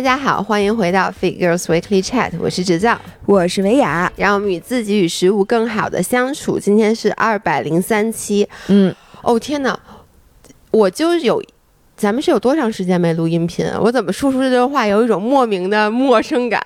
[0.00, 6.58] 大家好，欢迎回到 Fit Girls Weekly Chat，我是直造，我是维雅，让我们与自己与食物更好的相处。
[6.58, 9.78] 今天是二百零三期，嗯，哦天哪，
[10.70, 11.42] 我就有，
[11.98, 13.66] 咱们是有多长时间没录音频？
[13.78, 16.62] 我怎么说出这段话有一种莫名的陌生感？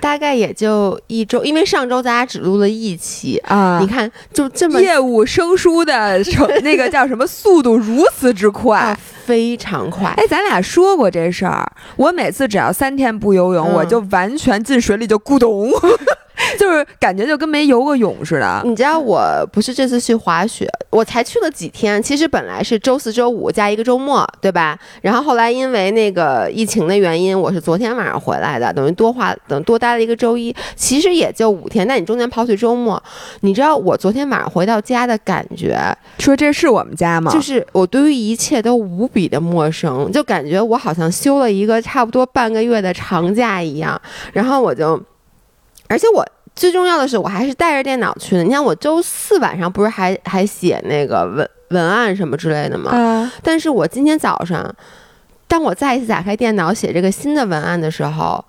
[0.00, 8.96] 大概也就一周，因为上周咱俩只录了一期啊，你看就这么业务生疏的成那个叫什么速度如此之快，
[9.26, 10.14] 非常快。
[10.16, 15.70] 哎，咱俩说过这事儿，我每次只要三天不游泳，我就完全进水里就咕咚。
[16.58, 18.62] 就是感觉就跟没游过泳似的。
[18.64, 22.02] 你知道我不是这次去滑雪，我才去了几天。
[22.02, 24.78] 其实本来是周四周五加一个周末，对吧？
[25.02, 30.54] 然后后来因为那个疫情的原因，我是昨天晚上回来的，等于多花等多待了一个周一。
[30.76, 33.02] 其实也就五天，但你中间跑去周末，
[33.40, 35.78] 你知道我昨天晚上回到家的感觉？
[36.18, 37.32] 说这是我们家吗？
[37.32, 44.00] 就是我对于一切都无比的陌生，就感觉我好像休了一个差不多半个月的长假一样。
[44.32, 45.00] 然后我就。
[45.88, 48.44] 而且我最重要的是，我还是带着电脑去的。
[48.44, 52.90] 你看，我周四晚上不是还还写那个文文案什么之类的吗？
[52.90, 53.32] 啊！
[53.42, 54.74] 但是我今天早上，
[55.46, 58.44] 当我再一次打开电脑写这个新的文案的时候，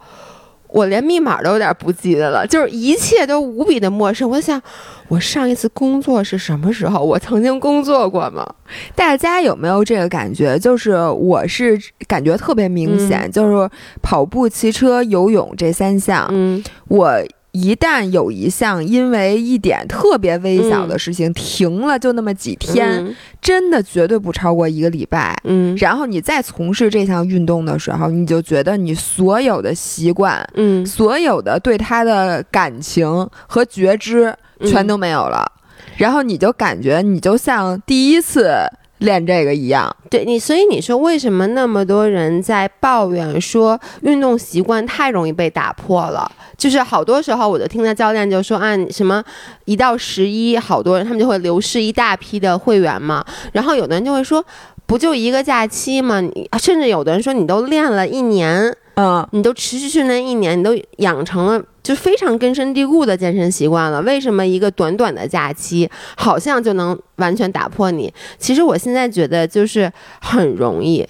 [0.70, 4.30] 我连密码都有点不记得了，就是一切都无比的陌生。
[4.30, 4.62] 我想，
[5.08, 7.03] 我上一次工作是什么时候？
[7.03, 8.48] 我曾经工作过吗？
[8.95, 10.58] 大家有没有这个感觉？
[10.59, 13.70] 就是我是感觉特别明显，就是
[14.02, 17.12] 跑步、骑车、游泳这三项，嗯，我。
[17.52, 25.36] 一旦有一项因为一点特别微小的事情停了，就那么几天，真的绝对不超过一个礼拜。
[25.45, 35.52] 嗯，然后你再从事这项运动的时候，你就觉得你所有的习惯，嗯，所有的对他的感情和觉知全都没有了，
[35.97, 38.53] 然后你就感觉你就像第一次。
[39.00, 46.29] 练这个一样，对你，所以你说为什么那么多人在抱怨说运动习惯太容易被打破了？
[46.57, 49.24] 就是好多时候，我就听到教练就说啊，什么
[49.66, 53.24] 一到十一，好多人他们就会流失一大批的会员嘛。
[53.53, 54.44] 然后有的人就会说，
[54.85, 56.19] 不就一个假期吗？
[56.19, 58.75] 你甚至有的人说，你都练了一年。
[58.95, 64.00] 嗯，你都持续训练一年，你都养成了就非常根深蒂固的健身习惯了。
[64.03, 68.13] 为什么一个短短的假期好像就能完全打破你？
[68.38, 69.91] 其实我现在觉得就是
[70.22, 71.03] 很容易，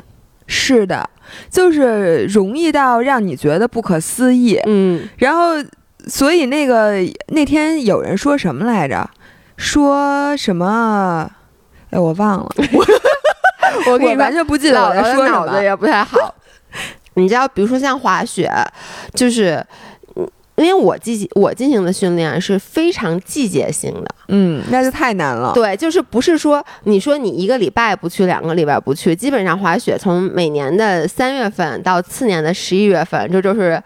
[0.48, 1.10] 是的，
[1.52, 4.58] 就是容易到让你觉得不可思议。
[4.68, 5.56] 嗯，然后
[6.08, 6.96] 所以那个
[7.28, 9.10] 那天有人说什么来着？
[9.58, 11.30] 说什么？
[11.90, 16.34] 哎，我忘了， 我我我完全不记得我在说什么，脑子也不太好。
[17.16, 18.50] 你知道，比如说像滑雪，
[19.14, 19.62] 就是，
[20.60, 25.54] 因为我进我进行的训练是非常季节性的，嗯，那就太难了。
[25.54, 33.82] 对，就是不是说你说你一个礼拜不去，两个礼拜不去，基本上滑雪从每年的三月份到次年的十一月份，这就是。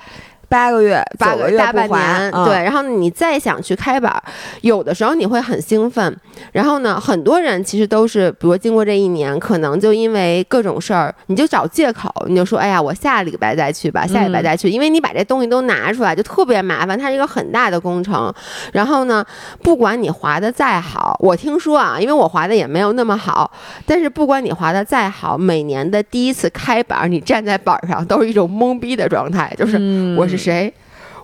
[0.53, 2.53] 八个月，八个月大半年，对。
[2.64, 4.22] 然后你再想去开板，
[4.62, 6.16] 有的时候你会很兴奋。
[6.52, 18.31] 然后呢，很多人其实都是，比如经过这一年，可能就因为各种事儿，你就找借口，你就说：“哎呀，我下礼拜再去吧，下礼拜再去。”因为你把这东西都拿出来，就特别麻烦，它是一个很大的工程。
[18.74, 19.25] 然后呢，
[19.64, 23.52] 不管你滑的再好，我听说啊，因为我滑的也没有那么好，
[23.88, 29.78] 但是不管你滑的再好，每年的第一次开板，你站在板上都是一种懵逼的状态，就是
[30.16, 30.42] 我是。
[30.43, 30.73] 谁？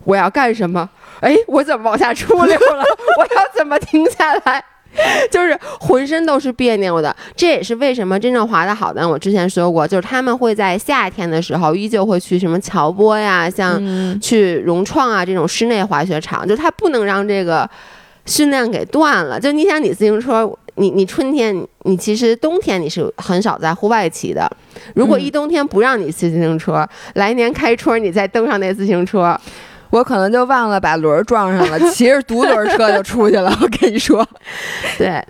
[0.05, 0.89] 我要干什么？
[1.19, 2.83] 哎，我怎么往下出溜了？
[3.19, 4.63] 我要怎么停下来？
[5.29, 7.15] 就是浑身都是别扭的。
[7.35, 13.79] 这也是为什么真正滑得好的，我之前说过，就是他们会在夏天的时候依旧会去什么乔波呀，像
[14.21, 17.69] 去融创啊这种室内滑雪场，就他不能让这个
[18.25, 19.39] 训练给断了。
[19.39, 20.49] 就你想，你自行车。
[20.75, 21.53] 你你春天
[21.83, 24.49] 你其实冬天你是很少在户外骑的，
[24.95, 29.39] 如果一冬天不让你骑自行车，来年开春你再登上那自行车，
[29.89, 33.49] 我可能就忘了把轮撞上了，骑着独轮车就出去了。
[33.61, 34.27] 我跟你说，
[34.97, 35.23] 对。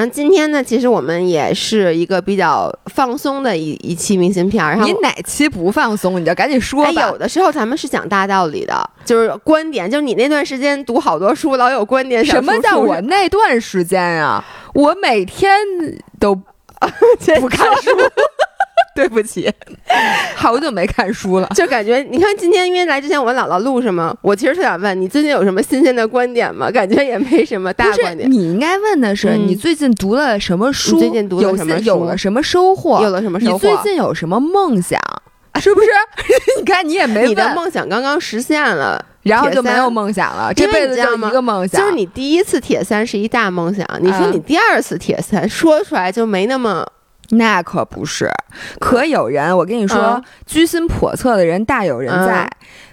[0.00, 4.66] 然后今天呢，其实我们也是一个比较放松的一一期明信片。
[4.66, 7.08] 然后你哪期不放松，你就赶紧说吧。
[7.10, 9.90] 有的时候咱们是讲大道理的，就是观点。
[9.90, 12.24] 就是你那段时间读好多书，老有观点。
[12.24, 14.42] 什么叫我那段时间啊？
[14.72, 15.54] 我每天
[16.18, 16.34] 都
[17.38, 17.90] 不看书。
[18.94, 19.50] 对不起，
[20.34, 26.70] 好久没看书了，就感觉你看今天因为来之前我问姥姥录什么，我其实特想问你最近有什么新鲜的观点吗？
[26.70, 28.30] 感觉也没什么大观点。
[28.30, 30.98] 你应该问的是你最近读了什么书？
[30.98, 31.84] 最近读了什么书？
[31.84, 33.00] 有了什么收获？
[33.02, 33.52] 有了什么收获？
[33.52, 35.00] 你最近有什么梦想？
[35.60, 35.88] 是不是？
[36.58, 40.52] 你看你也没你的梦想刚刚实现了，然后就没有梦想了。
[40.54, 43.86] 这辈子就一个梦想，就是你第一次铁三是一大梦想。
[44.00, 46.86] 你说你第二次铁三说出来就没那么。
[47.30, 48.30] 那可不是，
[48.78, 52.48] 可有人，我跟你说，嗯居心叵测的人大有人在。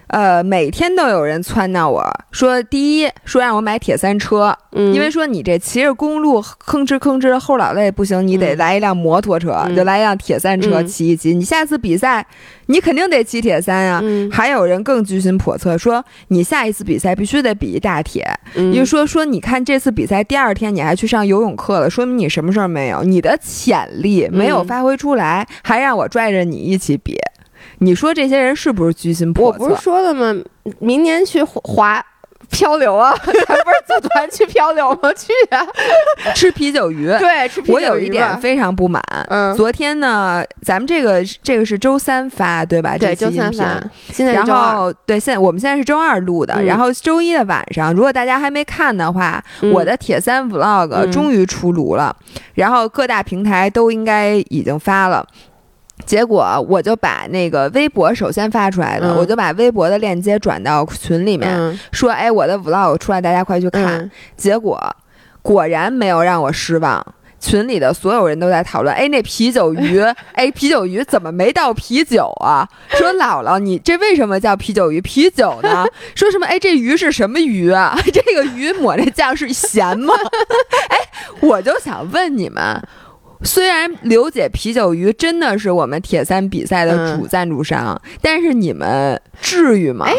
[0.08, 11.34] 呃，每天都有人撺掇我说，第一说让我买铁三车，嗯，因为说你这骑着公路吭哧吭哧的齁老累不行，你得嗯来一辆摩托车，嗯就来一辆铁三车嗯骑一骑。
[11.34, 12.26] 你下次比赛，
[12.68, 18.26] 你肯定得骑铁三呀、嗯还有人更居心叵测，说你下一次比赛必须得比一大铁，
[18.56, 27.18] 嗯因为说说你看这次比赛第二天你还去上游泳课了，说明你什么事儿没有，你的潜力没有嗯发挥出来，还让我拽着你一起比。
[27.80, 29.42] 你说这些人是不是居心叵测？
[29.44, 30.36] 我不是说了吗？
[30.80, 32.04] 明年去滑
[32.50, 35.12] 漂流啊， 咱不是组团去漂流吗？
[35.14, 35.66] 去啊！
[36.34, 37.08] 吃啤酒鱼。
[37.20, 39.04] 对，吃啤酒鱼我有一点非常不满。
[39.30, 42.98] 嗯昨天呢，咱们这个这个是周三发对吧？
[42.98, 43.84] 对，这期周三音频发，
[44.14, 52.16] 现在然后对，现在我们现在是周二录的，嗯然后周一的晚上，如果大家还没看的话，嗯我的铁三 vlog 嗯终于出炉了，
[52.54, 55.26] 然后各大平台都应该已经发了。
[56.08, 63.86] 结果我就把那个微博首先发出来的，嗯我就把微博的链接转到群里面，嗯说：“哎，我的 vlog 出来，大家快去看。
[64.00, 64.80] 嗯结果
[65.42, 67.06] 果然没有让我失望。
[67.40, 70.00] 群里的所有人都在讨论，哎，那啤酒鱼，
[70.34, 72.68] 哎，啤酒鱼怎么没倒啤酒啊？
[72.90, 75.00] 说姥姥，你这为什么叫啤酒鱼？
[75.02, 75.86] 啤酒呢？
[76.16, 76.48] 说什么？
[76.48, 77.96] 哎，这鱼是什么鱼啊？
[78.12, 80.16] 这个鱼抹那酱是咸吗？
[80.90, 80.98] 哎，
[81.42, 82.82] 我就想问你们。
[83.44, 90.06] 虽然刘姐啤酒鱼真的是我们铁三比赛的主赞助商，但是你们至于吗？
[90.08, 90.16] 哎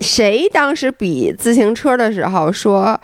[0.00, 3.00] 谁当时比自行车的时候说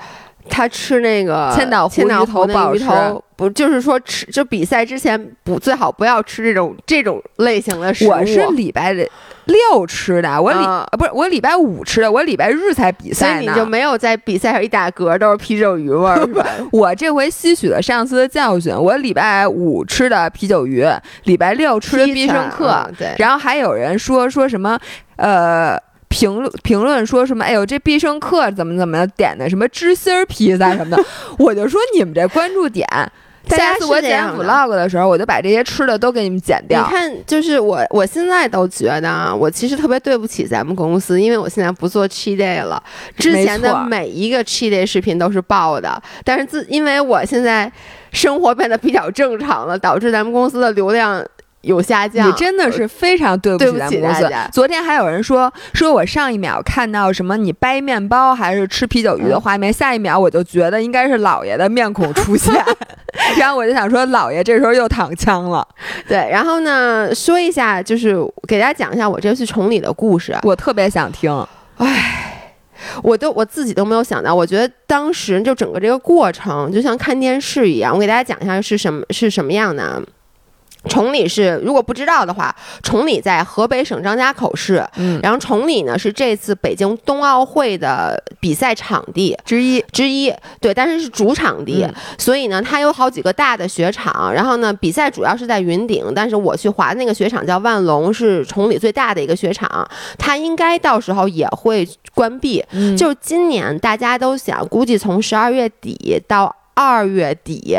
[0.51, 8.11] 他吃那个千岛湖千岛鱼头湖那鱼头，不就是说吃就比赛之前不最好不要吃这种这种类型的食物。
[8.11, 13.49] 我是礼拜六吃的，我礼、啊呃不是我礼拜五吃的，我礼拜日才比赛所以。
[13.49, 16.29] 你就没有在比赛上一打嗝都是啤酒鱼味儿？
[16.71, 20.85] 我这回吸取了上次的教训，我礼拜五吃的啤酒鱼，
[21.25, 22.89] 礼拜六吃的必胜客，
[23.19, 24.79] 然后还有人说说什么
[25.17, 25.79] 呃。
[26.11, 27.43] 评论评论说什么？
[27.45, 31.05] 哎呦，这必胜客怎么怎么点的什么芝心儿披萨什么的，
[31.39, 32.87] 我就说你们这关注点，
[33.49, 36.83] 下次我剪 vlog 的时候，我就把这些吃的都给你们剪掉。
[36.83, 42.83] 你看，就是我，我现在都觉得啊，我其实特别对不起咱们公司，因为我现在不做 cheat day 了。
[43.17, 47.71] 之前的每一个 cheat day 视频都是爆的，但是自因为我现在
[48.13, 51.25] 生活变得比较正常了，导致咱们公司的流量
[51.63, 52.29] 有下降。
[52.29, 54.49] 你真的是非常对不起起咱们公司大家。
[54.53, 62.55] 昨天还有人说，说我上一秒看到什么你掰面包还是吃啤酒鱼的嗯画面，下一秒我就觉得应该是老爷的面孔出现，
[63.39, 65.67] 然后我就想说，老爷这时候又躺枪了。
[66.09, 68.17] 对，然后呢，说一下，就是
[68.49, 70.37] 给大家讲一下我这次崇礼的故事。
[70.43, 71.31] 我特别想听，
[71.77, 72.57] 唉
[73.03, 77.95] 我都我自己都没有想到，我觉得当时就整个这个过程就像看电视一样。
[77.95, 80.01] 我给大家讲一下是什么是什么样的啊。
[80.89, 91.95] 崇礼是，如果不知道的话，崇礼在河北省张家口市，嗯，然后崇礼呢是这次北京冬奥会的比赛场地之一，之一，对，但是是主场地，嗯。
[92.17, 94.33] 所以呢，它有好几个大的雪场。
[94.33, 99.87] 然后呢，比赛主要是在云顶，但是我去滑的那个雪场叫万隆，是崇礼最大的一个雪场，
[100.17, 102.65] 它应该到时候也会关闭。
[102.73, 102.97] 嗯。
[102.97, 107.77] 就今年大家都想，估计从十二月底到二月底。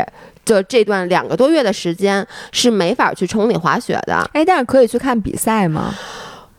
[0.54, 4.30] 的这段两个多月的时间是没法去崇礼滑雪的。
[4.34, 5.94] 哎，但是可以去看比赛吗？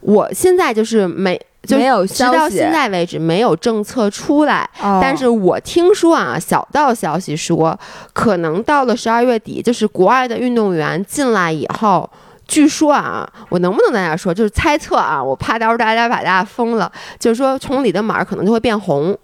[0.01, 4.69] 我现在就是没，就没有直到现在为止没有政策出来。
[4.81, 7.79] 哦但是我听说啊，小道消息说，
[8.13, 12.09] 可能到了十二月底，就是国外的运动员进来以后。
[12.49, 16.91] 据说啊，我能不能跟大家说，就是猜测啊，我怕到时候大家把大家封了。
[17.19, 19.17] 就是说，崇礼的码儿可能就会变红，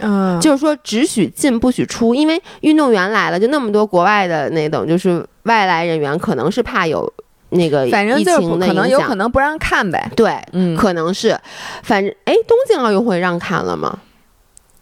[0.00, 7.12] 嗯，就是说只许进不许出，因为运动员来了，就那么多国外的那种就是外来人员，可能是怕有
[7.50, 10.10] 那个反正疫就是可能有可能不让看呗。
[10.14, 11.38] 对，嗯，可能是，
[11.82, 13.98] 反正哎，东京奥运会让看了吗？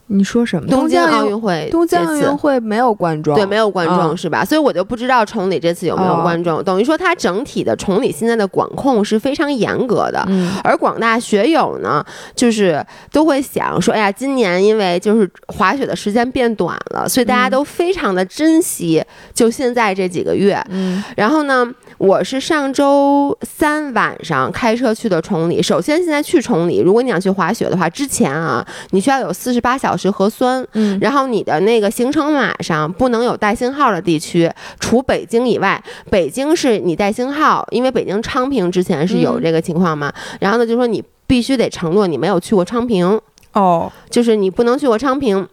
[0.09, 0.69] 你说什么？
[0.69, 4.45] 东京奥运运会东京奥运会没有观众，对，没有观众、嗯是吧？
[4.45, 6.63] 所以我就不知道崇礼这次有没有哦观众。
[6.63, 10.25] 等于说，它整体的崇礼现在的管控是非常严格的。
[10.29, 19.03] 嗯，而广大学友呢，就是都会想说，哎呀，今年因为就是滑雪的时间变短了，所以大家嗯都非常的珍惜，
[19.35, 20.65] 就现在这几个月。
[20.71, 21.67] 嗯然后呢，
[21.99, 25.63] 我是上周三晚上开车去的崇礼。
[25.63, 30.67] 首先，现在去崇礼，如果你想去滑雪的话，之前啊，你需要有四十八小时核酸。
[30.73, 40.13] 嗯，然后你的那个行程码上不能有带星号的地区，除北京以外，北京是你带星号，因为北京昌平之前是有嗯这个情况嘛。
[40.39, 43.19] 然后呢，就说你必须得承诺你没有去过昌平，
[43.55, 45.49] 哦，就是你不能去过昌平。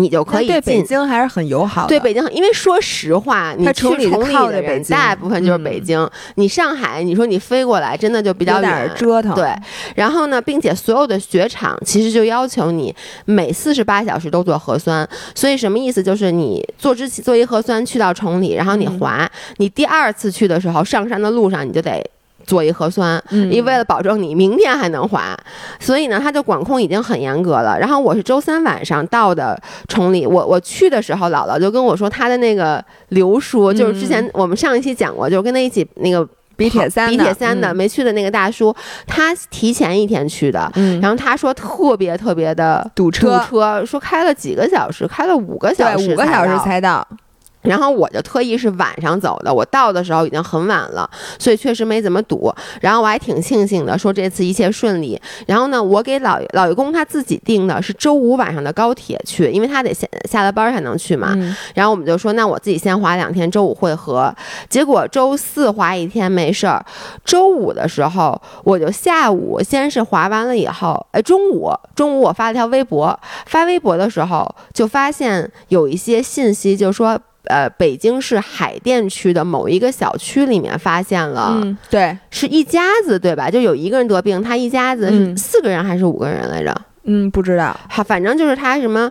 [0.00, 0.84] 你就可以对北进。
[0.86, 1.88] 京还是很友好的。
[1.88, 4.10] 对北京，因为说实话，你去崇礼
[4.50, 6.08] 的人大部分就是嗯北京。
[6.36, 8.90] 你上海，你说你飞过来，真的就比较远。
[8.96, 9.34] 折腾。
[9.34, 9.52] 对，
[9.94, 16.02] 然后呢，并且所有的雪场其实就要求你每四十八小时都做核酸，所以什么意思？
[16.02, 22.04] 就是你做之前做一核酸去到崇礼，然后你嗯滑，你第二次去的时候上山的路上你就得。
[22.48, 25.36] 做一核酸，嗯因为为了保证你明天还能滑，
[25.78, 27.78] 所以呢，他的管控已经很严格了。
[27.78, 36.26] 然后我是周三晚上到的崇礼，我我去的时候，姥姥就跟我说，他的那个刘叔，就是之前我们上一期讲过，就是跟他一起那个
[36.56, 38.74] 比铁三的，比铁三的嗯没去的那个大叔，
[39.06, 46.58] 他提前一天去的，嗯，然后他说特别特别的堵车，堵车，说开了几个小时，开了五个小对，时，五个小时。
[46.64, 47.06] 才到。
[47.68, 51.08] 然后我就特意是晚上走的，我到的时候已经很晚了，
[51.38, 52.50] 所以确实没怎么堵。
[52.80, 55.20] 然后我还挺庆幸的，说这次一切顺利。
[55.46, 61.34] 然后呢，我给老老爷公他自己订的是周五晚上的高铁去，因为他得下下了班才能去嘛。
[61.36, 64.34] 嗯然后我们就说，那我自己先滑两天，周五会合。
[64.70, 66.82] 结果周四滑一天没事儿，
[67.22, 77.20] 周五的时候我就下午先是滑完了以后，哎，中午中午我发了条微博，发微博的时候就发现有一些信息，就说。
[77.44, 83.48] 呃，北京市海淀区的某一个小区里面发现了，嗯，对，是一家子对吧？
[83.50, 86.74] 就有一个人得病，他一家子是嗯四个人还是五个人来着？
[87.04, 87.74] 嗯，不知道。
[87.88, 89.10] 好，反正就是他什么，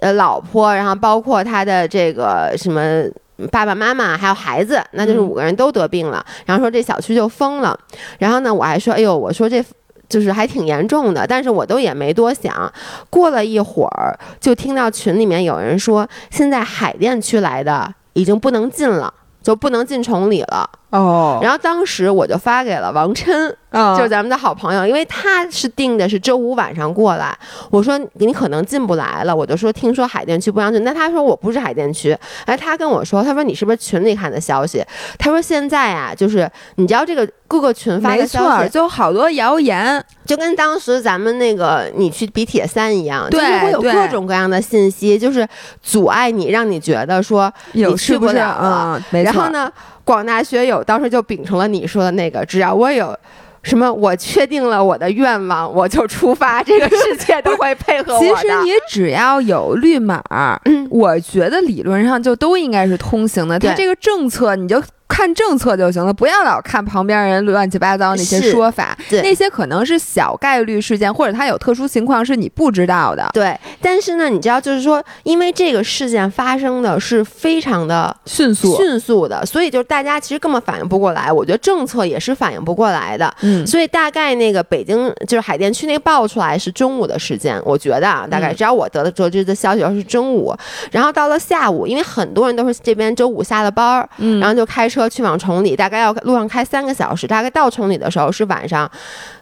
[0.00, 3.04] 呃，老婆，然后包括他的这个什么
[3.50, 6.22] 爸爸妈妈，还有孩子，那就是嗯五个人都得病了。
[6.44, 7.78] 然后说这小区就封了。
[8.18, 9.64] 然后呢，我还说，哎呦，我说这。
[10.08, 12.72] 就是还挺严重的，但是我都也没多想。
[13.10, 19.12] 过了一会儿，就听到群里面有人说，现在海淀区来的已经不能进了，
[19.42, 20.68] 就不能进崇礼了。
[20.90, 27.36] 哦，然后当时我就发给了王琛，后就是咱们的好朋友，因为他是定的是周五晚上过来，
[27.70, 32.16] 我说你可能进不来了，我就说听说海淀区不让进，那他说我不是海淀区，
[32.46, 34.82] 哎，他跟我说，他说你是不是群里看的消息？
[35.18, 40.02] 他说现在啊，就是你知道这个各个群发，的消息，就好多谣言。
[40.24, 45.46] 就跟当时咱们那个你去比铁三一样，对就是会有各种各样的信息，就是
[45.82, 49.00] 阻碍你，让你觉得说你去不了。
[49.10, 49.48] 然后？
[49.48, 49.72] 呢，
[50.08, 53.14] 广大学友当时就秉承了你说的那个，只要我有
[53.62, 58.20] 什么，我确定了我的愿望，我就出发，这个世界都会配合我。
[58.24, 60.22] 其实你只要有绿码，
[60.64, 63.58] 嗯我觉得理论上就都应该是通行的。
[63.58, 64.82] 它对这个政策你就
[65.18, 78.76] 看政策就行了，不要老看旁边人乱七八糟那些说法，对那些可能是小概率事件，或者它有特殊情况是你不知道的，对，但是呢，你知道，就是说，因为这个事件发生的是非常的迅速。
[78.76, 81.32] 迅速的，所以就是大家其实根本反应不过来。
[81.32, 83.34] 我觉得政策也是反应不过来的。
[83.40, 90.54] 嗯，所以大概那个北京就是海淀区那爆出来是中午的时间，我觉得啊，大概嗯只要我得的得知的消息是中午，
[90.92, 98.90] 然后到了下午，因为很多人都是这边周五下了班儿，嗯，然后就开车去往崇礼，大概要路上开三个小时，大概到崇礼的时候是晚上，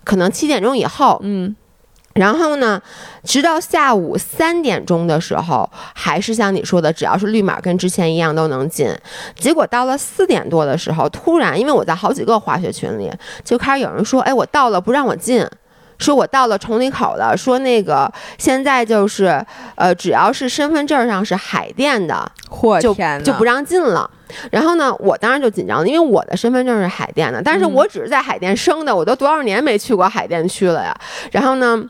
[0.04, 1.54] 可能七点钟以后，嗯，
[2.14, 2.80] 然后呢，
[3.24, 8.88] 直到下午三点钟的时候，还是像你说的，只要是绿码跟之前一样都能进。
[9.34, 13.12] 结果到了四点多的时候，突然，因为我在好几个滑雪群里，
[13.44, 15.46] 就开始有人说：“哎，我到了，不让我进。”
[15.98, 22.30] 说我到了崇礼口了，说那个现在就是，呃，只要是身份证上是海淀的，
[22.80, 24.10] 就嚯天呐，就不让进了。
[24.50, 30.94] 然后呢，我当然就紧张了，因为我的身份证是海淀的，但是嗯我只是在海淀生的，我都多少年没去过海淀区了呀。
[31.32, 31.82] 然后呢，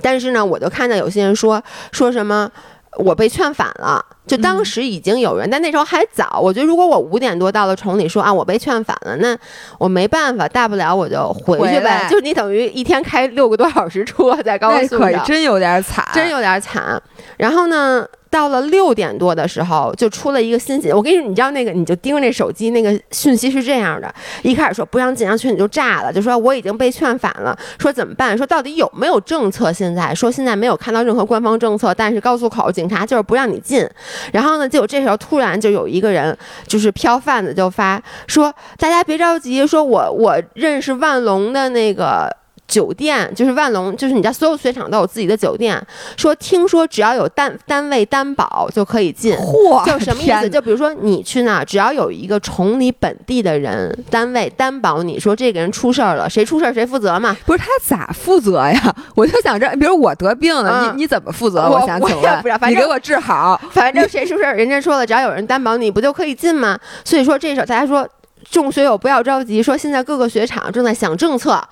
[0.00, 2.50] 但是呢，我就看到有些人说说什么。
[2.98, 6.38] 我被劝返了，就嗯当时已经有人，但那时候还早。
[6.42, 9.36] 我觉得如果我五点多到了崇礼，说啊我被劝返了，那
[9.78, 12.02] 我没办法，大不了我就回去呗。
[12.02, 17.02] 来就你等于一天开六个多小时车在 高速上，可真有点惨，真有点惨。
[17.38, 20.96] 然后呢，到了六点多的时候，就出了一个新闻。
[20.96, 24.12] 我跟你说，你知道那个，你就盯着那手机，那个讯息是这样的：
[24.42, 28.34] 一开始说不让进，然后群里就炸了，就说我已经被劝返了，说怎么办？
[28.36, 29.70] 说到底有没有政策？
[29.70, 33.86] 现在说现在没有看到任何官方政策，但是高速口警察就是不让你进。
[34.32, 36.34] 然后呢，结果这时候突然就有一个人，
[36.66, 42.34] 就是票贩子就发说，大家别着急，说我我认识万隆的那个。
[42.68, 45.80] 酒店就是万隆，就是你家所有雪场都有自己的酒店。
[46.16, 50.48] 说听说只要有单单位担保就可以进，嚯，就什么意思？
[50.48, 57.36] 就比如说你去那儿，只要有一个崇礼本地的人单位担保你说这个人出事儿了，谁出事儿谁负责嘛？
[57.44, 58.94] 不是他咋负责呀？
[59.14, 61.62] 我就想着，比如我得病了，嗯你你怎么负责？
[61.68, 63.60] 我我想请问也不知道，反正你给我治好。
[63.70, 66.78] 反正谁出事儿，人家说了，只要有人担保你不就可以进吗？
[67.04, 68.08] 所以说这时候大家说。
[68.50, 71.62] 众学友不要着急，说现在各个雪场正在想政策，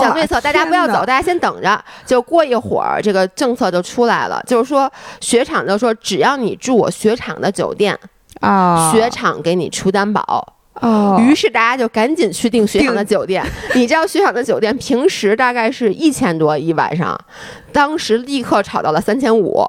[0.00, 1.82] 想对策，大家不要走，大家先等着。
[2.04, 7.98] 就过一会儿，这个政策就出来了，就是说雪场就说，只要你住我雪场的酒店，
[8.40, 10.54] 啊，雪场给你出担保。
[10.80, 13.44] 哦，于是大家就赶紧去订雪场的酒店。
[13.74, 17.18] 你知道雪场的酒店平时大概是一千多一晚上，
[17.72, 19.68] 当时立刻炒到了三千五，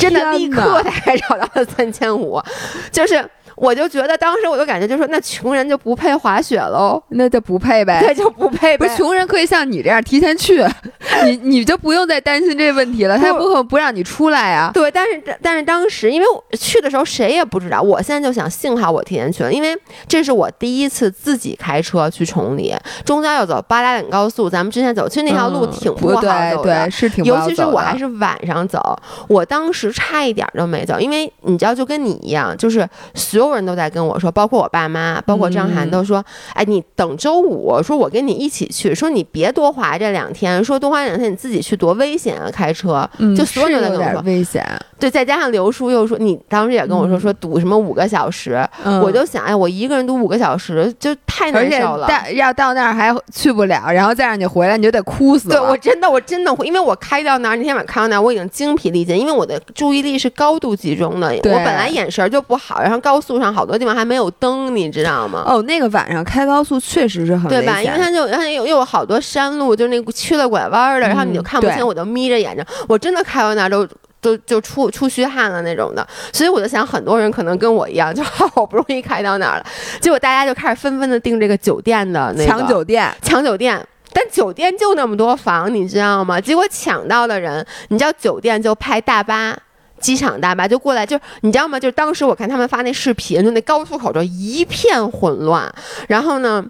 [0.00, 2.42] 真的立刻大概炒到了三千五，
[2.90, 3.28] 就是。
[3.60, 8.00] 我就觉得当时我就感觉就说那穷人就不配滑雪喽，那就不配呗。
[8.00, 8.86] 对，就不配呗。
[8.86, 10.64] 不是穷人可以像你这样提前去，
[11.24, 14.70] 你你就不用再担心这问题了，他也不可能不让你出来啊。
[14.72, 22.74] 对，但是但是当时因为我去的时候谁也不知道，我现在就想，幸好我提前去了，因为这是我第一次自己开车去崇礼，
[23.04, 26.28] 中间要走八达岭高速，咱们之前走，其实那条路嗯挺不好走
[26.62, 26.62] 的。
[26.62, 28.80] 对，是挺不尤其是我还是晚上走，
[29.28, 36.24] 我当时差一点儿都没走，因为你知道，就跟你一样，就是所有人都在跟我说，包括我爸妈，包括张涵嗯都说，
[36.54, 44.64] 哎，你等周五，说我跟你一起去，说你别多滑这两天，说多滑两天你自己去多危险啊，开车，嗯就所有人都在跟我说，危险。
[44.98, 52.06] 对，再加上刘叔又说，你当时也跟我说嗯说堵什么五个小时，嗯我就想，哎，我一个人堵五个小时就太难受了。
[52.08, 55.60] 到要到那儿还去不了，然后再让你回来，你就得哭死对。
[55.60, 65.44] 我真的，我真的会，因为我开到那儿那天晚上开到那儿，我已经精疲力尽，因为我的注意力是高度集中的，对我本来眼神儿就不好，然后高速上好多地方还没有灯，你知道吗？
[65.46, 67.80] 哦，那个晚上开高速确实是很对吧？
[67.82, 73.86] 因为它就它有又有好多山路，就那个曲了拐弯儿的，然后你就嗯看不清，对我就眯着眼睛，我真的开到那儿都。
[74.20, 79.66] 都就出出虚汗了那种的，所以我就想，很多人可能跟我一样，就 好不容易开到那儿了，
[80.00, 83.80] 结果大家就开始纷纷的订这个酒店的那个抢酒店，抢酒店，
[84.12, 86.40] 但酒店就那么多房，你知道吗？
[86.40, 89.56] 结果抢到的人，你知道酒店就派大巴。
[90.00, 91.80] 机场大巴就过来，就你知道吗？
[91.80, 95.68] 就是当时我看他们发那视频，就那高速口就一片混乱。
[96.06, 96.64] 然后呢，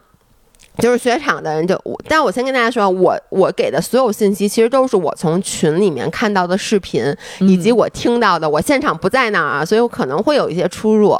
[0.78, 8.48] 就是雪场的人就我，但我先跟大家说，我我给的所有信息其实都是我从群里面看到的视频，以及我听到的。
[8.48, 11.18] 我现场不在那儿啊，所以我可能会有一些出入。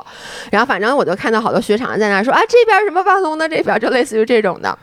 [0.51, 4.79] 然后反正我就看到好多雪场在那儿说啊，这边什么万隆的，这边就类似于这种的。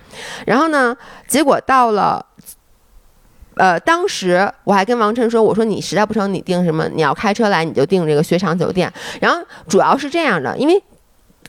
[0.45, 0.95] 然后呢，
[1.27, 2.25] 结果到了。
[3.57, 6.89] 呃，当时我还跟王晨说，我说你实在不成，你订什么？
[6.89, 8.91] 你要开车来，你就订这个雪场酒店。
[9.21, 10.83] 然后主要是这样的，因为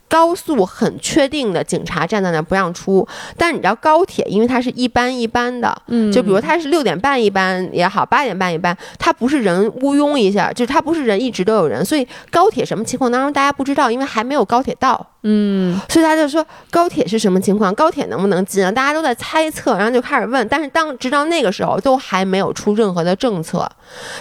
[0.09, 15.07] 高速很确定的警察站在那儿不让出，但是你知道高铁，因为它是一班一班的，嗯就比如它是六点半一班也好，八点半一班，它不是人乌拥一下，就是它不是人一直都有人，所以高铁什么情况当中大家不知道，因为还没有高铁到。
[15.29, 18.71] 嗯，所以他就说高铁是什么情况，高铁能不能进啊？
[18.71, 20.47] 大家都在猜测，然后就开始问。
[20.47, 23.69] 但是当直到那个时候都还没有出任何的政策，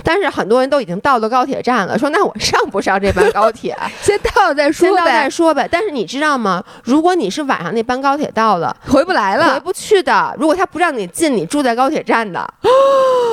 [0.03, 3.77] 但是很多人都已经到了高铁站了，说那我上不上这班高铁？
[4.01, 5.67] 先到再说先到再，说呗。
[5.75, 6.63] 但是你知道吗？
[6.85, 9.59] 如果你是晚上那班高铁到了，回不来了回。
[9.59, 10.33] 不去的。
[10.39, 12.47] 如果他不让你进，你住在高铁站的。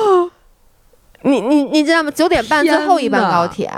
[1.23, 2.11] 你你你知道吗？
[2.11, 3.71] 九点半最后一班高铁，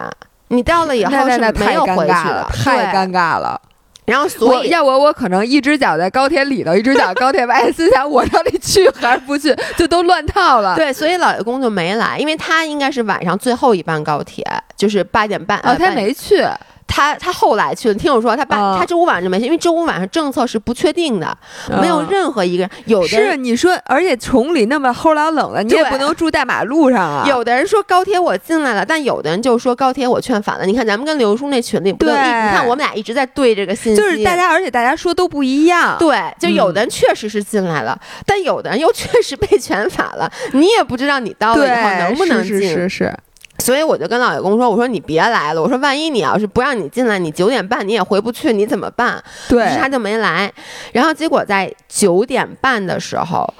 [0.48, 3.62] 你到了以后是没有回去了，，太尴尬了。
[4.06, 10.74] 然后所以我要我我可能一只脚在高铁里头，一只脚高铁外，思想我到底去还是不去，就都乱套了。
[10.78, 14.44] 对，所以老爷公就没来，因为他应该是晚上最后一班高铁，
[14.76, 15.60] 就是八点半。
[15.60, 16.44] 哦，呃他，没去，
[16.88, 17.96] 他他后来去了。
[17.96, 21.38] 听我说，他八、哦他周五晚上就没去，因为周五晚上政策是不确定的，
[21.82, 22.70] 没有嗯任何一个人。
[22.86, 27.26] 有的是你说，而且崇礼那么齁老冷了，你也不能住大马路上啊。
[27.28, 30.66] 有的人说高铁我进来了，但有的人就说高铁我劝返了。
[30.66, 31.92] 你看咱们跟刘叔那群里？
[31.94, 35.96] 对你看我们俩一直在对这个信息，就是大家，而且大家说都不一样。
[35.98, 40.32] 对，就有的嗯人确实是进来了，但有的人又确实被 劝返了。
[40.54, 42.60] 你也不知道你到了以后，能不能进。
[42.60, 43.14] 是是是是，
[43.60, 49.18] 所以我就跟老爷公说：“我说你别来了，我说万一你要是不让你进来，你九点半你也回不去，你怎么办？”
[49.50, 50.52] 于对是他就没来。
[50.92, 53.52] 然后结果在九点半的时候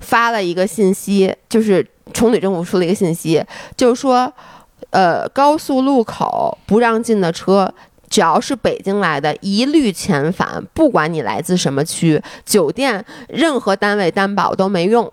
[0.00, 3.42] 发了一个信息，就是崇礼政府出了一个信息，
[3.76, 4.30] 就是说，
[4.90, 7.72] 呃，高速路口不让进的车。
[8.10, 15.10] 只要是北京来的，一律遣返，不管你来自什么区，酒店任何单位担保都没用。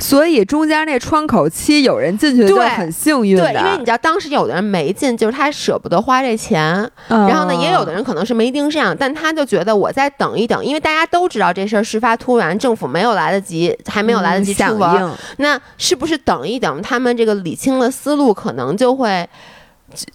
[0.00, 3.42] 所以中间那窗口期有人进去就对很幸运的。
[3.42, 19.28] 对，因为你知道当时有的人没进，就是他舍不得花这钱，嗯然后呢，也有的人可能是没盯上，但他就觉得我再等一等，因为大家都知道这事儿事发突然，政府没有来得及，还没有来得及嗯响出文，应，那是不是等一等，他们这个理清了思路，可能就会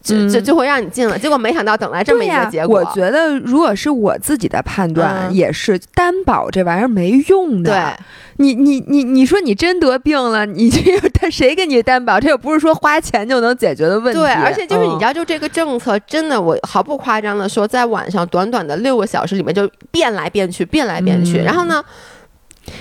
[0.02, 1.18] 就就就会让你进了。
[1.18, 2.80] 结果没想到等来这么一个结果。
[2.80, 7.72] 我觉得如果是我自己的判断，也是担保这玩意儿没用的。
[7.72, 8.06] 对。
[8.38, 12.20] 你你你你说你真得病了，你这他谁给你担保？
[12.20, 14.20] 这又不是说花钱就能解决的问题。
[14.20, 21.38] 对，而且就是你知道，就这个政策，真的我毫不夸张的说，在晚上短短的六个小时里面就变来变去，变来变去。
[21.38, 21.82] 然后呢？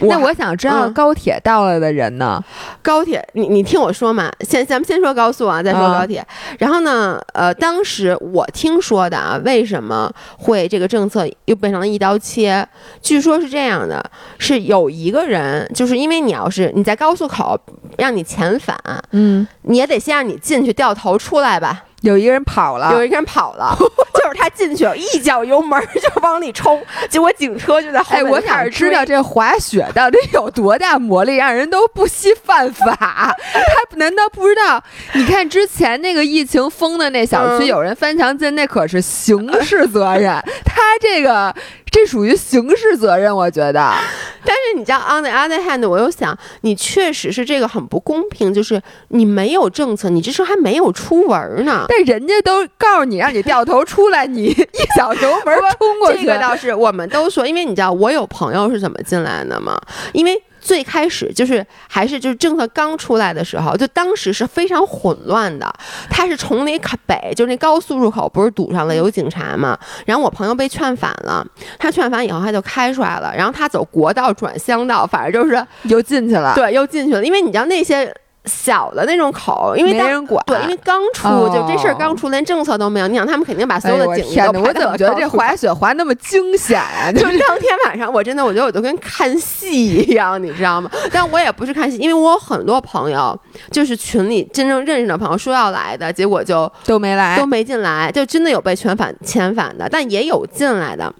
[0.01, 2.43] 那我想知道高铁到了的人呢？
[2.83, 6.27] 高铁，你你听我说嘛，先咱们先说高速啊，再说高铁。
[6.59, 12.67] 然后呢，呃，当时我听说的啊，为什么会这个政策又变成了一刀切？
[13.01, 14.05] 据说是这样的，
[14.39, 17.59] 是有一个人，就是因为你要是你在高速口
[17.99, 18.77] 让你遣返，
[19.11, 21.85] 嗯，你也得先让你进去掉头出来吧。
[22.05, 28.27] 有一个人跑了，有一个人跑了， 就是他进去了，一脚油门 就往里冲，结果警车就在后面。
[28.27, 33.35] 哎，我想知道这滑雪到底有多大魔力，让人都不惜犯法？
[33.53, 34.83] 他难道不知道？
[35.15, 40.33] 你看之前那个疫情封的那小区，有人翻墙进，那可是刑事责任。
[40.65, 41.55] 他这个。
[41.95, 43.95] 这属于刑事责任，我觉得。
[44.45, 51.85] 但是你知道，on the other hand，我又想，你确实是这个很不公平，就是你没有政策，你这时候还没有出文呢。
[51.89, 56.23] 但人家都告诉你让你掉头出来，你 一脚油门冲过去。
[56.23, 59.81] 这个倒是，我们都说，因为你知道我有朋友是怎么进来的吗？
[60.13, 60.43] 因为。
[60.65, 65.71] 最开始就是还是就是政策刚出来的时候，就当时是非常混乱的。
[66.09, 69.79] 他是从那北，就是那高速入口不是堵上了，有警察嘛。
[70.07, 71.47] 然后我朋友被劝返了，
[71.79, 73.31] 他劝返以后他就开出来了。
[73.37, 76.55] 然后他走国道转乡道，反正就是又进去了。
[76.55, 77.23] 对，又进去了。
[77.23, 78.11] 因为你知道那些。
[78.45, 83.09] 小的那种口，因为没人管，对，因为刚出，就这事儿刚出，连政策都没有。
[83.09, 87.11] 你想，他们肯定把所有的警力都我怎么觉得这滑雪滑那么惊险啊？
[87.13, 90.91] 就当天晚上，我真的，我觉得我都跟看戏一样，你知道吗？
[91.11, 93.39] 但我也不是看戏，因为我有很多朋友，
[93.71, 101.13] 就是群里真正认识的朋友说要来的，结果就都没来，都没进来，就真的有被遣返遣返的，但也有进来的。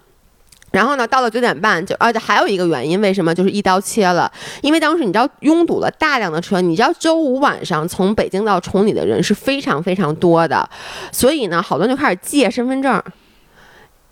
[0.75, 4.29] 然后呢，到了九点半就，而且还有一个原因，为什么就是一刀切了？
[4.61, 10.69] 因为当时你知道拥堵了大量的车，你知道周五晚上从北京到崇礼的人是非常非常多的，
[11.13, 13.01] 所以呢，好多人就开始借身份证。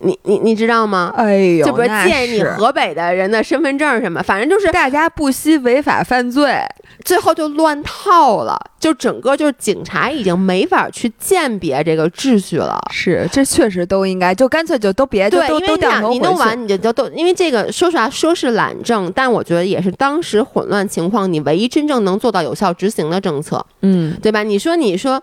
[0.03, 1.13] 你你你知道吗？
[1.15, 6.59] 哎呦，就比如借你河北的人的身份证什么，反正就是大家不惜违法犯罪，
[7.03, 12.79] 最后就乱套了，就整个就是警察已经没法去鉴别这个秩序了。
[12.91, 23.65] 是，这确实都应该，就干脆就都别对，都都掉头你弄完你就都都，因为这个说实话说是懒政，但我觉得也是当时混乱情况你唯一真正能做到有效执行的政策。
[23.81, 24.43] 嗯，对吧？
[24.43, 25.21] 你说你说。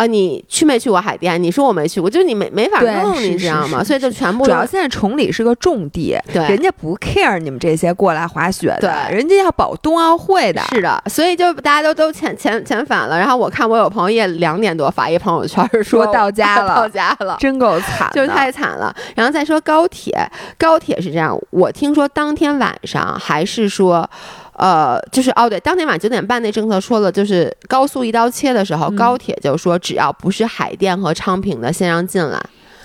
[0.00, 1.40] 啊，你去没去过海淀？
[1.42, 3.84] 你说我没去过，就是你没没法弄，你知道吗？
[3.84, 13.18] 所以就全部主要现在崇礼是个重地，对，人家不 care 你们这些过来滑雪的，对，人家要保冬奥会的，是的，所以就大家都都遣遣遣返了。
[13.18, 18.94] 然后我看我有朋友也两点多发一朋友圈说到家了， 到家了，真够惨，就是太惨了。
[19.14, 20.16] 然后再说高铁，
[20.56, 24.08] 高铁是这样，我听说当天晚上还是说。
[24.60, 32.38] 呃，就是哦，对，当天晚上九点半那政策说了，就是高速一刀切的时候，高铁就说只要不是海淀和昌平的，先让进来。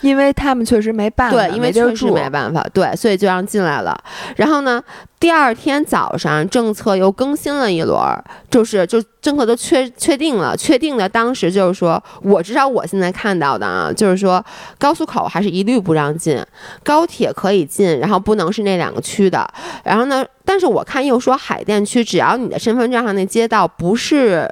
[0.06, 4.00] 因为他们确实没办法，对，因为确实没办法，对，所以就让进来了。
[4.36, 4.80] 然后呢，
[5.20, 8.00] 第二天早上政策又更新了一轮，
[8.48, 14.46] 就是就政策都确确定了，确定的当时就是说，我至少我现在看到的啊，就是说
[14.78, 16.40] 高速口还是一律不让进，
[16.84, 19.48] 高铁可以进，然后不能是那两个区的。
[19.84, 24.48] 然后呢，但是我看又说海淀区，只要你的身份证上那街道不是。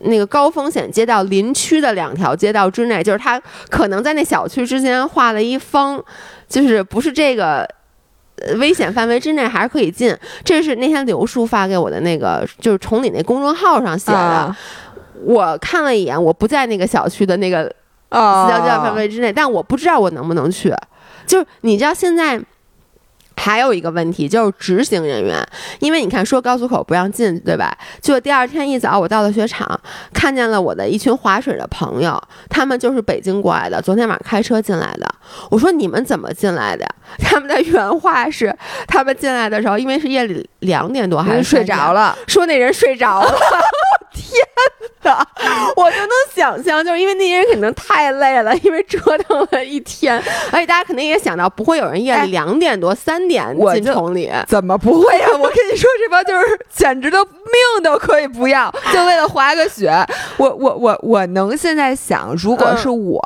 [0.00, 6.02] 那个高风险街道邻区的两条街道之内，就是他可能在那小区之间画了一方，
[6.48, 7.68] 就是不是这个
[8.58, 10.16] 危险范围之内，还是可以进。
[10.44, 14.56] 这是那天刘叔发给我的那个，就是崇礼那公众号上写的。
[15.24, 17.68] 我看了一眼，我不在那个小区的那个四
[18.10, 20.74] 条街道范围之内，但我不知道我能不能去。
[21.26, 22.40] 就是你知道现在。
[23.40, 25.42] 还有一个问题就是执行人员，
[25.78, 27.74] 因为你看说高速口不让进，对吧？
[28.02, 29.80] 就第二天一早我到了雪场，
[30.12, 35.08] 看见了我的一群划水的朋友，他们就是北京过来的，昨天晚上开车进来的。
[35.50, 36.86] 我说你们怎么进来的？
[37.18, 38.54] 他们的原话是，
[38.86, 43.34] 他们进来的时候，因为是夜里两点多还是睡着了，说那人睡着了。
[44.30, 44.46] 天
[45.02, 45.26] 哪！
[45.76, 55.26] 我就能想象，就是因为那些人肯定太累了，因为折腾了一天，而且大家肯定也想到，不会有人夜里两点多、三点进城里，怎么不会呀？
[55.32, 59.90] 我跟你说，这帮就是简直的命都可以不要， 就为了滑个雪。
[60.36, 63.20] 我我我我能现在想，如果是我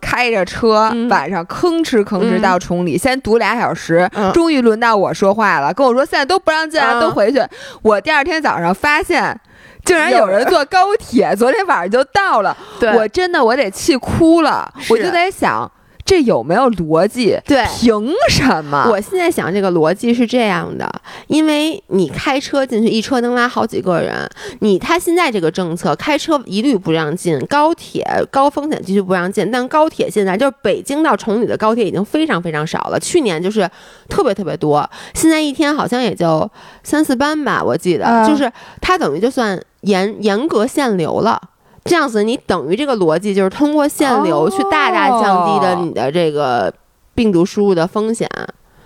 [0.00, 7.42] 开着车晚上吭哧吭哧到崇礼，先堵俩小时，终于轮到我说话了，跟我说现在都不让进来，都回去。
[7.82, 9.40] 我第二天早上发现。
[9.84, 12.56] 竟然有人坐高铁， 昨天晚上就到了，
[12.96, 15.70] 我真的我得气哭了，我就在想。
[16.04, 17.38] 这有没有逻辑？
[17.46, 18.86] 对，凭什么？
[18.90, 20.90] 我现在想这个逻辑是这样的，
[21.28, 24.28] 因为你开车进去，一车能拉好几个人。
[24.60, 29.50] 你他现在这个政策，开车一律不让进，高铁高风险地区不让进。
[29.50, 33.68] 但高铁现在就是北京到崇礼的高铁已经非常非常少了，去年就是
[34.08, 36.48] 特别特别多，现在一天好像也就
[36.82, 41.40] 三四班吧，我记得，就是它等于就算严严格限流了。
[41.84, 46.72] 这样子，你等于这个逻辑就是通过限流去大大降低的你的这个
[47.14, 48.28] 病毒输入的风险。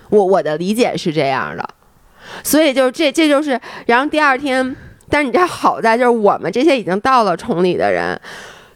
[0.09, 1.63] 我我的理解是这样的，
[2.43, 4.75] 所以就是这这就是，然后第二天，
[5.07, 8.19] 但是你知道好在就是我们这些已经到了崇礼的人，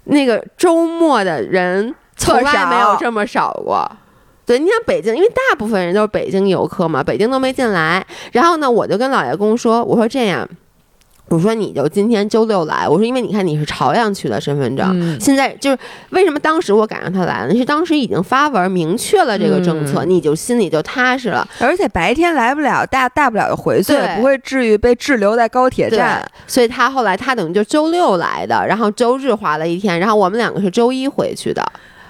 [0.06, 3.90] 那个周末的人从来没有这么少过。
[4.46, 8.06] 对，你像北京，因为大部分人都是北京游客嘛，北京都没进来。
[8.32, 10.48] 然后呢，我就跟老爷公说，我说这样。
[11.34, 15.78] 我说你就今天周六来，我说因为你看你是朝阳区的身份证，现在就是
[16.12, 21.48] 为什么当时我赶上他来了，是当时已经发文明确了这个政策，你就心里就踏实了。
[21.60, 26.24] 而且白天来不了，大大不了就回去，不会至于被滞留在高铁站。
[26.46, 31.64] 所以他后来他等于就周六来的，然后周日滑了一天，然后我们两个是周一回去的。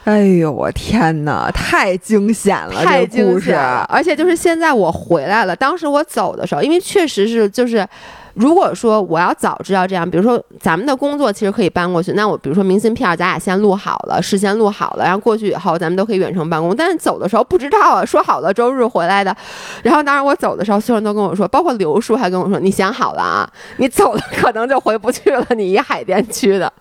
[0.03, 3.88] 哎呦我天哪，太惊险了，太惊险了！
[3.89, 7.88] 而且就是现在我回来了，当时我走的时候，因为确实是就是。
[8.33, 16.75] 如果说我要早知道这样，比如说咱们的工作其实可以搬过去，那我比如说明信片咱俩先录好了，事先录好了，然后过去以后咱们都可以远程办公。
[16.75, 19.35] 但是走的时候不知道啊，说好了周日回来的，
[19.83, 26.71] 然后当时我走的时候，所有人都跟我说，包括刘叔还跟我说，你想好了啊，你走了可能就回不去了，你一海淀区的。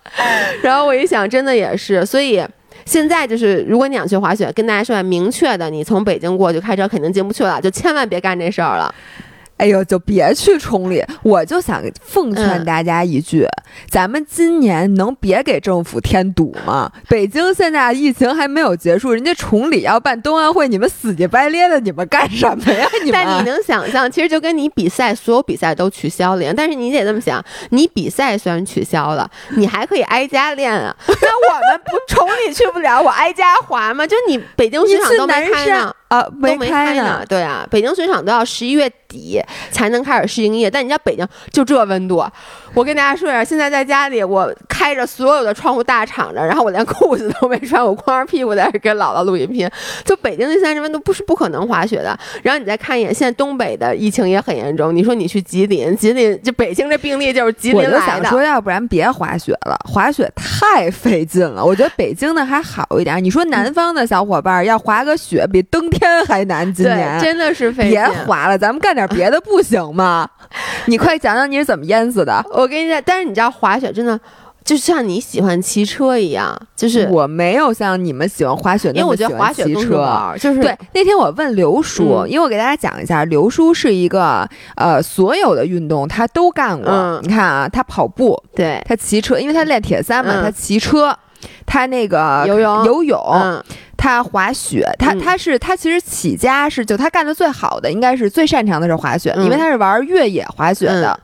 [0.62, 2.42] 然后我一想，真的也是，所以
[2.86, 8.94] 现在就是如果你想去滑雪，跟大家说明确的，你从北京过去开车肯定进不去了，就千万别干这事儿了。
[9.62, 11.05] 哎呦，就别去崇礼！
[11.22, 13.46] 我就想奉劝大家一句：
[13.88, 16.90] 咱们今年能别给政府添堵吗？
[17.09, 22.88] 北京现在疫情还没有结束，人家崇礼要办冬奥会，你们死乞白咧的，你们干什么呀？
[23.05, 23.20] 你们？
[23.25, 26.53] 但你能想象，其实就跟你比赛，所有比赛都取消了。
[26.55, 30.92] 但是你得这么想，你比赛虽然取消了，你还可以挨家练啊。
[31.07, 34.05] 那我们不崇礼去不了，我挨家滑吗？
[34.05, 35.94] 就你北京市场都没开呢。
[36.12, 37.25] 啊，没开呢。
[37.27, 42.22] 对啊，北京水厂都要十一月底才能开始试营业，但你知道北京就这温度。
[42.75, 49.68] 我跟大家说一下，现在在家里，我开着所有的窗户大敞着，然后我连裤子都没穿，我光着屁股在这给姥姥录音频。
[50.05, 52.18] 就北京这三十温度不是不可能滑雪的。
[52.42, 54.94] 然后你再看一眼，现在东北的疫情也很严重。
[54.94, 57.96] 你说你去吉林，吉林就北京这病例就是吉林来的。
[57.96, 61.64] 我就想说，要不然别滑雪了，滑雪太费劲了。
[61.64, 63.22] 我觉得北京的还好一点。
[63.22, 66.72] 你说南方的小伙伴要滑个雪，比登天还难。
[66.72, 67.92] 今年真的是费劲。
[67.92, 70.28] 别滑了，咱们干点别的不行吗？
[70.86, 72.44] 你快讲讲你是怎么淹死的。
[72.52, 74.18] 我跟你讲，但是你知道滑雪真的
[74.64, 80.32] 就像你喜欢骑车一样，就是我没有像你们喜欢滑雪那么喜欢骑车。
[80.38, 87.20] 就是对那天我问刘叔，因为我给大家讲一下，刘叔是一个呃所有的运动他都干过。
[87.22, 91.16] 你看啊，他跑步，对他骑车，因为他练铁三嘛，他骑车，
[91.66, 92.85] 他那个游泳。
[92.85, 93.62] 游泳。
[93.94, 101.16] 他滑雪，他他是他其实起家是就他干的最好的，应该是最擅长的是滑雪，因为他是玩越野滑雪的，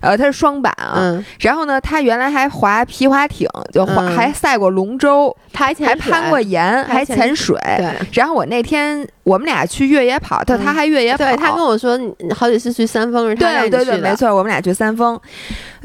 [0.00, 1.16] 呃，他是双板啊。
[1.38, 7.56] 然后呢，他原来还滑皮划艇，就滑还赛过龙舟，他还攀过岩，还潜水。
[7.76, 7.94] 对。
[8.12, 11.96] 然后我那天我们俩去越野跑，他他还越野跑，对他跟我说
[12.34, 15.16] 好几次去三峰是他对对对，没错，我们俩去三峰。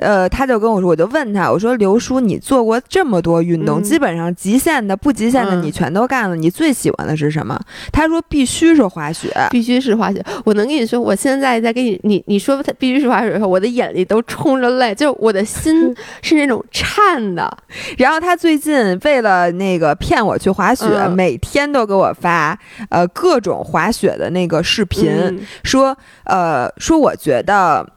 [0.01, 6.35] 呃，他就跟我说，我就问他，我说刘叔，你做过这么多运动，基本上极限的、不极限的，你全都干了。
[6.35, 7.59] 你最喜欢的是什么？
[7.91, 10.23] 他说必须是滑雪，必须是滑雪。
[10.45, 17.57] 我能跟你说，我现在在给你，你你说他必须是滑雪的时候，我的眼里都冲着泪，就我的心 是那种颤的。
[17.97, 22.57] 然后他最近为了那个骗我去滑雪，每天都给我发
[22.89, 27.87] 呃各种滑雪的那个视频，说呃说我觉得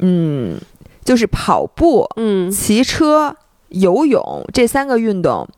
[0.00, 0.58] 嗯。
[1.08, 3.34] 就是跑步、嗯，骑车、
[3.70, 5.48] 游泳这三个运动，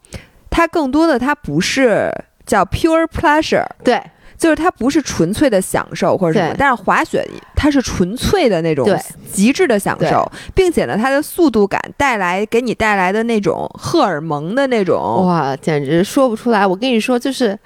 [0.48, 2.08] 它更多的它不是
[2.46, 4.00] 叫 pure pleasure，对，
[4.38, 6.54] 就是它不是纯粹的享受或者什么。
[6.56, 8.86] 但是滑雪它是纯粹的那种
[9.32, 16.64] 极致的享受，并且呢，它的速度感带来给你带来的那种荷尔蒙的那种，哇，简直说不出来。
[16.64, 17.58] 我跟你说，就是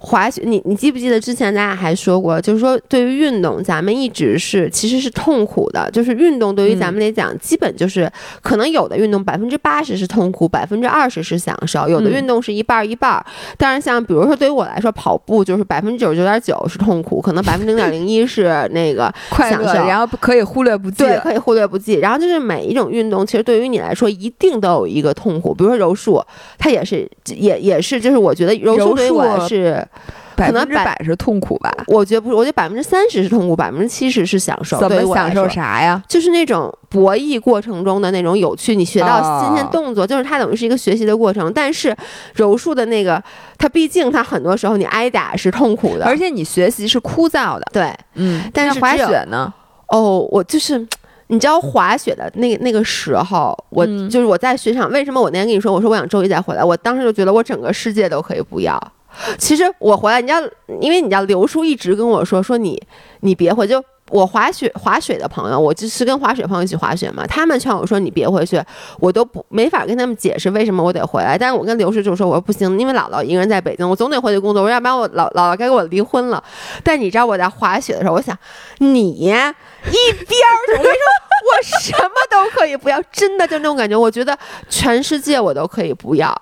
[0.00, 13.26] 滑雪，你你记不记得之前咱俩还说过，就是说对于运动，咱们一直是其实是痛苦的，就是运动对于咱们来讲，基本就是可能有的运动百分之八十是痛苦，百分之二十是享受，有的嗯运动是一半儿一半儿。
[13.56, 20.98] 当然，像比如说对于我来说，跑步就是百分之九十九点九是痛苦，可能百分之零点零一是 那个快乐，享受然后可以忽略不计。
[20.98, 21.94] 对，可以忽略不计。
[21.94, 25.52] 然后就是每一种运动，其实对于你来说，一定都有一个痛苦。
[25.52, 26.22] 比如说柔术，
[26.56, 29.84] 它也是，也也是，就是我觉得柔术对于我是，
[30.36, 31.70] 百分之百是痛苦吧？
[31.86, 34.78] 我觉得不是，我觉得百分之三十是痛苦，百分之七十是享受。
[34.78, 35.48] 怎么享受？
[35.48, 36.02] 啥呀？
[36.08, 41.52] 就是那种博弈过程中的那种有趣，你学到新鲜哦动作，就是它等于是一个学习的过程。
[41.52, 41.94] 但是
[42.34, 43.22] 柔术的那个，
[43.58, 47.92] 它毕竟它很多时候你挨打是痛苦的，而且你学习是枯燥的，对。
[48.14, 49.52] 嗯，但是滑雪呢？
[49.88, 50.86] 哦，我就是。
[51.30, 54.90] 你知道滑雪的那那个时候，我、嗯就是我在雪场。
[54.90, 56.64] 为什么我那天跟你说，我说我想周一再回来？
[56.64, 58.80] 我当时就觉得我整个世界都可以不要。
[59.38, 60.40] 其实我回来，你知道，
[60.80, 62.80] 因为你知道刘叔一直跟我说说你
[63.20, 68.58] 你别回，就我滑雪滑雪的朋友，我就是跟滑雪朋友一起滑雪嘛，他们劝我说你别回去，
[69.00, 71.36] 我都不没法跟他们解释为什么我得回来。
[71.36, 76.42] 但是我跟刘叔就说我说不行，因为姥姥一个人在北京，我总得回去工作，我说要不然我姥姥姥该跟我离婚了。
[76.82, 78.36] 但你知道我在滑雪的时候，我想
[78.78, 79.54] 你一边儿，
[80.78, 81.04] 我跟你说，
[81.44, 84.36] 我什么都可以不要，真的就那种感觉，我觉得
[84.70, 86.34] 全世界我都可以不要，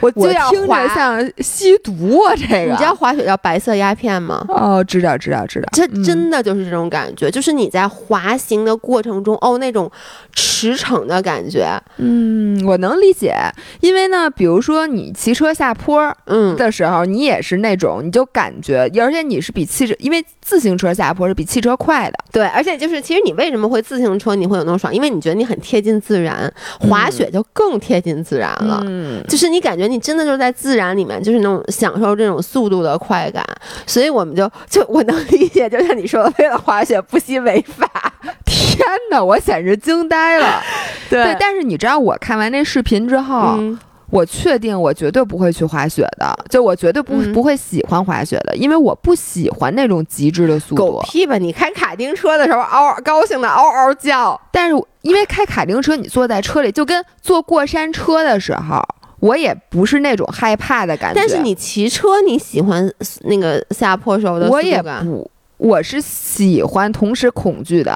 [0.00, 0.88] 我就听着。
[0.94, 2.56] 像吸毒啊，这个。
[2.70, 4.44] 你知道滑雪叫白色鸦片吗？
[4.48, 9.90] 哦，知道知道知道，这嗯真的就是这种感觉，就是你在滑行的过程中，哦，那种
[10.32, 11.68] 驰骋的感觉，
[11.98, 13.34] 嗯，我能理解，
[13.80, 24.94] 因为呢，比如说你骑车下坡嗯，的时候，你也是那种，你就感觉，而且你是比汽车，因为自行车下坡是比汽车快的，对，而且就是，其实你为什么会自行车你会有那种爽？
[24.94, 28.82] 因为你觉得你很贴近自然，滑雪就更贴近自然了。
[28.86, 33.44] 嗯，就是你感觉你真的就是在自然里面，就是那种享受这种速度的快感，
[33.86, 37.90] 所以我们就就我能理解，就像你说的，为了滑雪不惜违法。
[38.44, 40.60] 天哪，我简直惊呆了。
[41.08, 43.78] 对，但是你知道我看完那视频之后，嗯，
[44.10, 50.92] 我确定我绝对不会去滑雪的，就我绝对不、嗯不会喜欢滑雪的，因为我不喜欢那种极致的速度。
[50.92, 51.38] 狗屁吧！
[51.38, 58.82] 你开卡丁车的时候嗷嗷高兴的嗷嗷叫，但是因为开卡丁车，你坐在车里就跟坐过山车的时候，
[59.26, 61.20] 我也不是那种害怕的感觉。
[61.20, 62.90] 但是你骑车，你喜欢
[63.24, 67.92] 那个下坡时候的速我也不，我是喜欢同时恐惧的，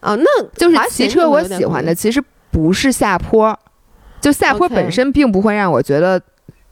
[0.00, 0.14] 啊？
[0.14, 3.58] 那就是骑车我喜欢的其实不是下坡，
[4.20, 6.20] 就下坡本身并不会让我觉得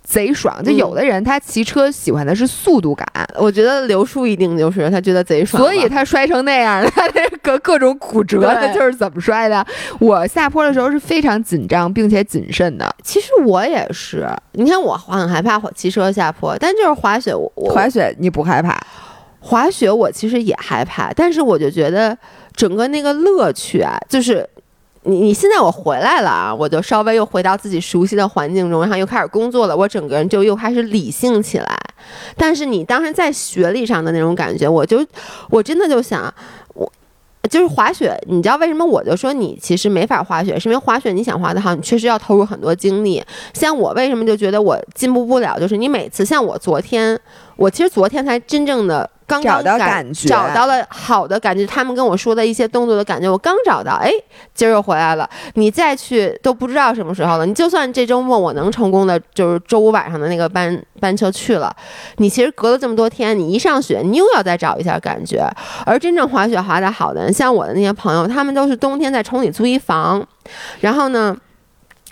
[0.08, 0.64] 贼爽。
[0.64, 9.64] 就嗯有的人他骑车喜欢的是速度感，我觉得刘叔一定就是他觉得贼爽，所以他摔成那样， 他那个各种骨折，对他就是怎么摔的。
[9.98, 18.80] 我下坡的时候是非常紧张并且谨慎的，其实我也是，你看我很害怕骑车下坡，但就是滑雪我，我滑雪你不害怕？
[19.40, 22.16] 滑雪我其实也害怕，但是我就觉得
[22.54, 24.46] 整个那个乐趣啊，就是
[25.08, 31.78] 你你现在我回来了啊，我就稍微又回到自己熟悉的环境中，然后又开始工作了，我整个人就又开始理性起来。
[32.36, 35.04] 但是你当时在学历上的那种感觉，我就
[35.48, 36.32] 我真的就想
[36.74, 36.92] 我。
[37.48, 43.24] 就是滑雪，你知道为什么我就说你其实没法滑雪，是因为滑雪你想滑得好，你确实要投入很多精力。
[43.54, 47.18] 像我为什么就觉得我进步不了，就是你每次像我昨天，
[47.58, 51.66] 我其实昨天才真正的刚刚找到感感觉找到了好的感觉。
[51.66, 54.12] 他们跟我说的一些动作的感觉，我刚找到，哎，
[54.54, 55.28] 今儿又回来了。
[55.54, 57.44] 你再去都不知道什么时候了。
[57.44, 61.74] 你就算这周末我能成功的，就是周五晚上的那个班班车去了，
[62.18, 65.44] 你其实隔了这么多天，你一上学，你又要再找一下感觉。
[65.84, 70.24] 而真正滑雪滑得好的人，像我的那些朋友，他们都是冬天在崇礼租一房，
[70.80, 71.36] 然后呢，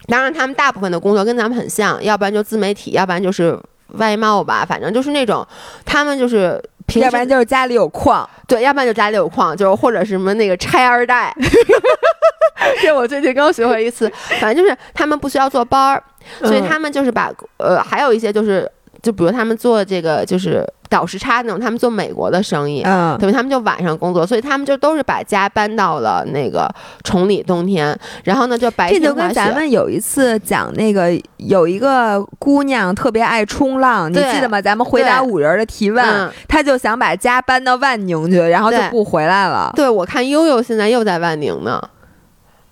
[0.09, 3.57] 当然他们大部分的工作跟咱们很像，要不然就自媒体，要不然就是
[3.95, 5.47] 外贸吧，反正就是那种
[5.85, 8.29] 他们就是平时要不然就是家里有矿。
[8.47, 11.35] 对，要不然就家里有矿，就是或者什么那个拆二代。
[12.81, 16.03] 这我最近刚学会一次，反正就是他们不需要坐班儿，
[16.41, 18.71] 所以嗯他们就是把呃，还有一些就是，
[19.07, 22.83] 就比如他们做这个就是倒时差那种，他们做美国的生意。
[22.85, 26.69] 嗯，等于他们就晚上工作，所以他们就都是把家搬到了那个
[27.05, 29.27] 崇礼冬天，然后呢就白这就天滑雪。
[29.29, 34.61] 跟咱们有一次讲那个有一个姑娘特别爱冲浪，你记得吗？
[34.61, 39.73] 咱们回答五人的提问，嗯，她就想把家搬到万宁去，然后就不回来了。
[39.77, 41.81] 对，我看悠悠现在又在万宁呢，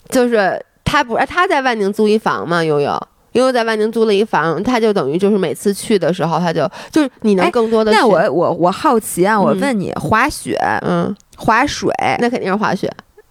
[0.09, 3.01] 就是她不是他在万宁租一房嘛，悠悠。
[3.35, 12.90] 悠悠在万宁租了一房，他就等于就是每次去的时候，他就就是你能哎更多的、那我我我好奇啊，我嗯问你，滑雪、嗯，滑水、那肯定是滑雪，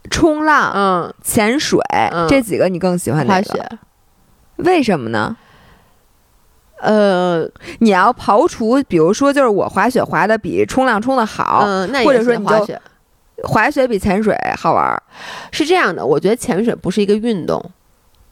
[0.10, 1.80] 冲浪、嗯，潜水
[2.12, 3.50] 嗯这几个你更喜欢哪个？
[3.50, 3.70] 滑雪，
[4.58, 5.36] 为什么呢？
[6.82, 7.48] 呃，
[7.80, 12.82] 你要刨除，比如说就是我滑雪滑的比冲浪冲的好，嗯，那也或者说你就滑雪
[13.44, 15.02] 滑雪比潜水好玩儿。
[15.52, 17.64] 是这样的，我觉得潜水不是一个运动，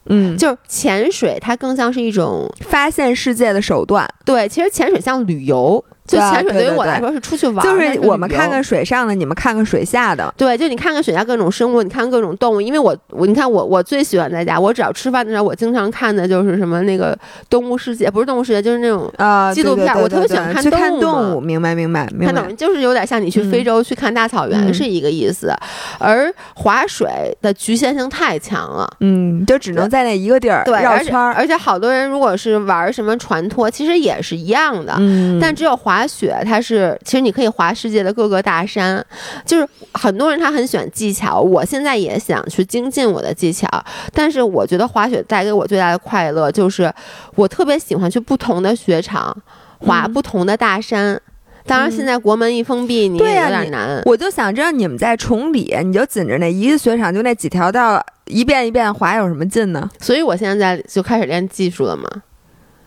[0.06, 10.34] 嗯，就是潜水它更像是一种发现世界的手段，对，其实潜水像旅游，就潜水对于我来说是出去玩，就是我们看看水上的，你们看看水下的。
[10.36, 12.62] 对，就你看看水下各种生物，你看各种动物。
[12.62, 17.18] 因为我我你看我我最喜欢在家，我只要吃饭的时候，我经常看的就是什么那个
[17.49, 22.56] 动物世界，不是动物世界，就是那种啊，纪录片我特别喜欢看动物嘛动物，明白明白明白看懂。
[22.58, 25.54] 就是有点像你去非嗯洲去看大草原、嗯是一个意思，
[25.99, 27.08] 而划水
[27.41, 28.89] 的局限性太强了。
[29.02, 31.34] 嗯，就只能在那一个地儿对，而且绕圈儿。
[31.34, 34.95] 而且好多人如果是玩什么船拖，其实也是一样的。
[34.97, 39.06] 嗯，但只有滑雪，它是其实你可以滑世界的各个大山，
[39.46, 43.68] 就是很多人他很喜欢技巧，我现在也想去精进我的技巧，
[44.14, 46.89] 但是我觉得滑雪带给我最大的快乐就是
[47.36, 49.36] 我特别喜欢去不同的雪场
[49.80, 51.22] 滑嗯不同的大山。
[51.66, 54.02] 当然，嗯现在国门一封闭，你也有点难。
[54.06, 59.89] 我就想知道你们在崇礼，你就紧着那一个雪场，就那几条道，一遍一遍滑，有什么劲呢？
[60.00, 62.10] 所以我现在在就开始练技术了嘛，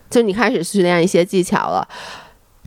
[0.09, 1.87] 就你开始去练一些技巧了。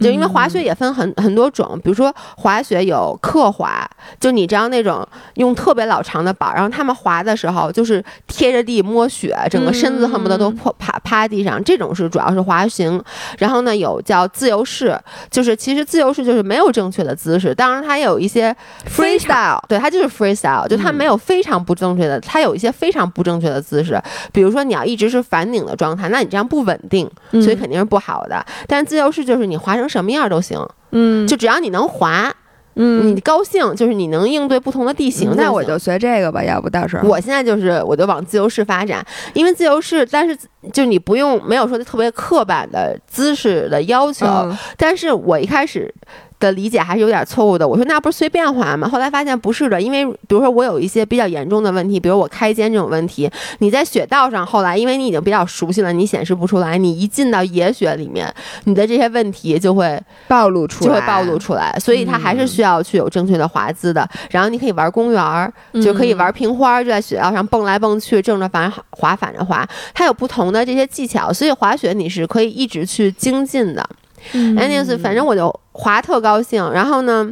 [0.01, 3.89] 就因为滑雪也分很很多种，比如说滑雪有刻滑，
[4.21, 13.03] 就你知道那种用特别老长的板儿，然后他们滑的时候就是贴着地摸雪，整个身子恨不得都趴趴趴地上，这种是主要是滑行。
[13.39, 14.95] 然后呢，有叫自由式，
[15.31, 18.55] 就是其实自由式就是没有正确的姿势，当然它也有一些
[18.87, 20.99] freestyle，对，它就是 freestyle，就它嗯。
[20.99, 23.97] 没有非常不正确的，它有一些非常不正确的姿势，
[24.33, 28.45] 比如说你要一直是反拧的状态，那你这样不稳定，嗯所以肯定是不好的。
[28.67, 31.27] 但自由式就是你滑成什么样都行，嗯。
[31.27, 32.33] 就只要你能滑，
[32.77, 33.17] 嗯。
[33.17, 37.09] 你高兴，就是你能应对不同的地形行那我就学这个吧，要不到时候。
[37.09, 40.37] 我现在就是我就往自由式发展，因为自由式，但是
[40.73, 44.57] 就你不用没有说特别刻板的姿势的要求，嗯。
[44.77, 45.93] 但是我一开始
[46.39, 47.67] 的理解还是有点错误的。
[47.67, 48.89] 我说那不是随便滑吗？
[48.89, 58.33] 后来发现不是的，因为比如说我有一些比较严重的问题，比如我开肩这种问题，你在雪道上后来因为你已经比较熟悉了，你显示不出来，你一进到野雪里面，
[58.65, 64.09] 你的这些问题就会暴露出来，就会暴露出来，所以它还是需要去有正确的滑姿的。
[64.31, 73.89] 然后你可以玩公园儿，就可以玩平花儿，就在雪道上蹦来蹦去，正着反滑反着滑，它有不同的这些技巧，所以滑雪你是可以一直去精进的。
[74.33, 74.57] 嗯。
[74.57, 76.71] anyways，反正我就滑特高兴。
[76.73, 77.29] 然后呢，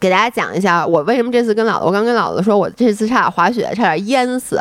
[0.00, 4.60] 给大家讲一下我为什么这次跟姥姥，我刚跟姥姥说，我这次差点滑雪，差点淹死。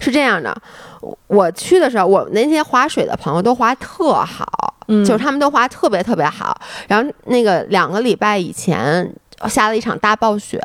[0.00, 0.56] 是这样的，
[1.00, 6.56] 我我去的时候，我那些滑水的朋友都滑特好，嗯就是他们都滑特别特别好。
[6.88, 9.14] 然后那个两个礼拜以前
[9.48, 10.60] 下了一场大暴雪，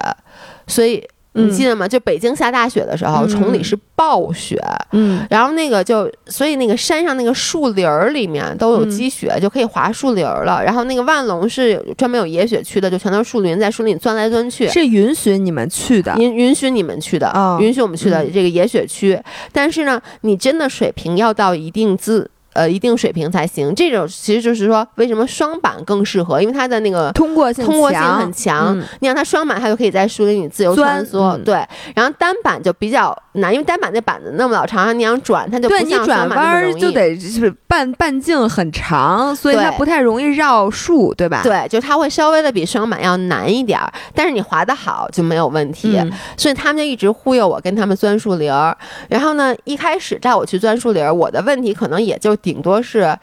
[0.68, 1.08] 所以。
[1.34, 1.88] 你嗯记得吗？
[1.88, 4.60] 就北京下大雪的时候，嗯崇礼是暴雪，
[4.92, 10.64] 嗯然后那个就，所以那个山上那个树林儿里面都有嗯积雪，就可以滑树林儿了。
[10.64, 14.68] 然后那个万隆是有专门有野雪区的，就全都是树林，在树林里钻来钻去。
[14.70, 19.20] 是允许你们去的，允允许你们去的，哦允许我们去的嗯这个野雪区，
[19.52, 23.74] 但是呢，你真的水平要到一定资呃一定水平才行。
[23.74, 26.41] 这种其实就是说，为什么双板更适合？
[26.41, 31.38] 因为它的那个通过性通过性很强，嗯你让它双板，它就可以在树林里自由穿梭。
[31.38, 36.82] 嗯对，然后单板就比较难，因为单板那板子那么老长，你想转，它就不对你像双板转弯儿那么容易。
[36.82, 41.41] 就得是半半径很长，所以它不太容易绕树，对吧？
[41.43, 45.97] 对，就它会稍微的比双板要难一点儿，但是你滑得好就没有问题。
[45.97, 48.76] 嗯所以他们就一直忽悠我跟他们钻树林儿。
[49.07, 53.16] 然后呢，一开始带我去钻树林儿，我的问题可能也就顶多是，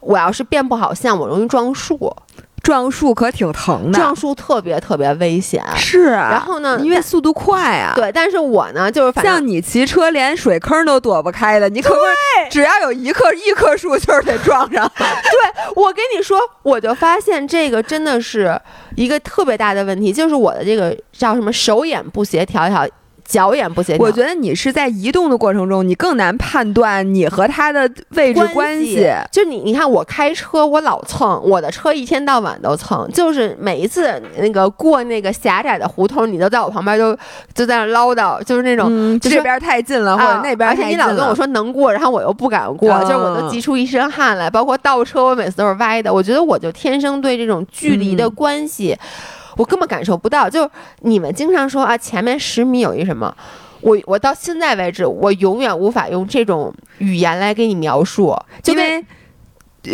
[0.00, 2.14] 我要是变不好相，我容易撞树，
[2.62, 5.64] 撞树可挺疼的，撞树特别特别危险。
[5.76, 6.28] 是啊。
[6.30, 14.90] 然后呢，因为速度快啊，对，但是我呢，就是反正像你骑车连水坑都躲不开的，你可不是只要有一棵一棵树就是得撞上。
[14.96, 18.60] 对我跟你说，我就发现这个真的是
[18.96, 22.84] 一个特别大的问题，就是我的这个叫什么手眼不协调，也好，
[23.24, 24.04] 脚眼不协调。
[24.04, 29.10] 我觉得你是在移动的过程中，你更难判断你和他的位置关系。
[29.32, 37.16] 就你，你看我开车，我老蹭，我的车一天到晚都蹭，就是每一次那个过那个狭窄的胡同，你都在我旁边就
[37.54, 38.86] 就在那唠叨，就是那种。
[38.90, 41.04] 嗯，这边太近了，或者啊那边而且太近了。
[41.06, 44.48] 你老跟我说能过，然后我又不敢过，就是我都嗯急出一身汗来。
[44.50, 46.12] 包括倒车，我每次都是歪的。
[46.12, 48.96] 我觉得我就天生对这种距离的嗯关系，
[49.56, 50.48] 我根本感受不到。
[50.48, 50.68] 就
[51.00, 53.34] 你们经常说啊，前面十米有一什么，
[53.80, 59.04] 我我到现在为止，我永远无法用这种语言来给你描述，就因为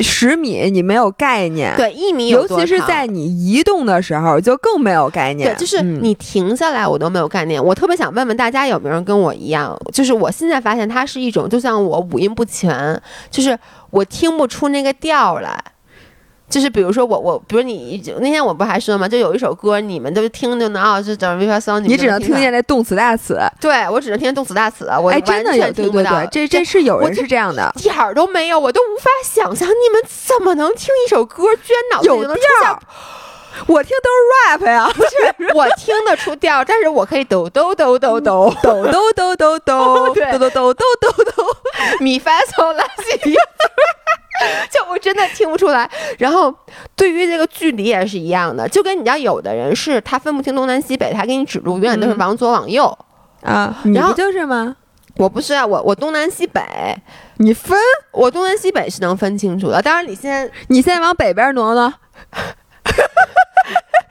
[0.00, 5.52] 十米你没有概念，，对一米有尤其是在你移动的时候就更没有概念。
[5.52, 7.60] 对，就是嗯你停下来，我都没有概念。
[7.62, 9.76] 我特别想问问大家，有没有人跟我一样？
[9.92, 13.02] 就是我现在发现它是一种，就像我五音不全，
[13.32, 13.58] 就是
[13.90, 15.60] 我听不出那个调儿来。
[16.50, 19.08] 就是比如说我我，比如你那天我不还说嘛？
[19.08, 23.40] 就有一首歌，你们都听就能啊，就叫 v i v a song，你只能听听见那动词大词。
[23.60, 32.82] 对我只能听见动词大词，我哎，真的有对对对，这这是有人是这样的，一点儿都没有，我都无法想象你们怎么能听一首歌，居然脑子有调。
[33.66, 41.44] 我听都是 rap 呀，不是我听得出调，但是我可以抖抖抖抖抖抖抖抖抖抖 抖抖抖抖抖抖，
[41.98, 43.34] 米发嗦拉西，
[44.70, 45.90] 就我真的听不出来。
[46.18, 46.54] 然后
[46.96, 52.96] 对于这个距离也是一样的，就跟你知道，有的人是他分不清东南西北，他给你指路永远都是往左往右
[53.42, 53.76] 啊。
[53.84, 54.76] 你不就是吗？
[55.16, 56.62] 我不是啊，我我东南西北，
[57.38, 57.76] 你分
[58.12, 59.82] 我东南西北是能分清楚的。
[59.82, 61.92] 当然，你现在你现在往北边挪挪。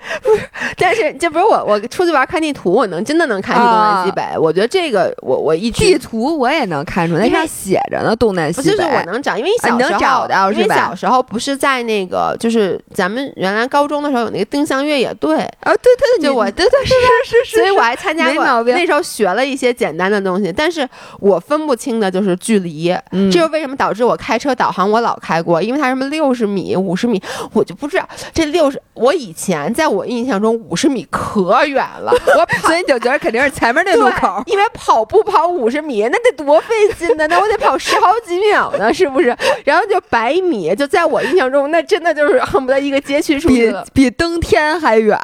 [0.23, 0.41] 不是，
[0.77, 4.37] 但是这不是我，我出去玩看地图，我能真的能看出东南西北。
[4.37, 8.69] 我觉得这个，我我一地图我也能看出，那上写着呢，东南西北。
[8.69, 10.75] 就是我能找，因为小时候找到是吧？
[10.75, 16.93] 小时候不是在那个，就是咱们原来高中的时候有那个定向越野队啊，对对，就我对对是
[17.25, 20.87] 是是，所以我还参加过，那时候学了一些简单的东西，但是
[21.19, 22.95] 我分不清的就是距离，
[23.31, 27.21] 这就为什么导致我开车导航我老开过，因为它什么六十米、五十米，
[27.53, 39.35] 我就不知道这六十，我以前在我印象中五十米可远了， 我 所以你就觉得肯定是前面那路口，因为跑步跑五十米那得多费劲呢，那我得跑十好几秒呢，是不是？
[39.65, 45.17] 然后就百米，就在我印象中，那真的就是恨不得一个街区数比比登天还远。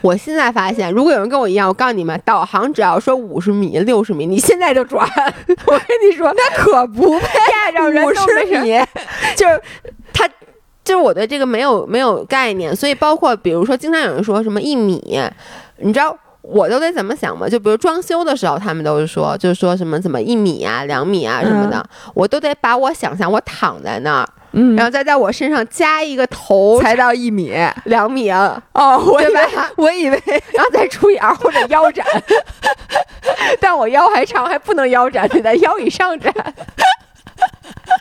[0.00, 5.08] 我现在发现，如果有人跟我一样，我告诉你们，导航只要说五十米、六十米，你现在就转。
[5.66, 7.28] 我跟你说，那可不配
[8.04, 8.78] 五十米，
[9.36, 9.60] 就是
[10.05, 10.05] 他。
[10.86, 15.20] 就是我对这个没有没有概念，所以包括比如说，经常有人说什么一米，
[15.78, 17.48] 你知道我都得怎么想吗？
[17.48, 21.84] 就比如装修的时候，他们都是说，就是说什么怎么一米啊、两米啊什么的，
[22.14, 27.52] 我都得把我想象我躺在那儿，嗯，然后再在我身上加一个头，才到一米、
[27.86, 28.62] 两米啊。
[28.72, 29.40] 哦，我以为
[29.76, 30.22] 我以为，
[30.54, 32.06] 然后再除以二或者腰斩，
[33.60, 36.32] 但我腰还长，还不能腰斩，得在腰以上斩。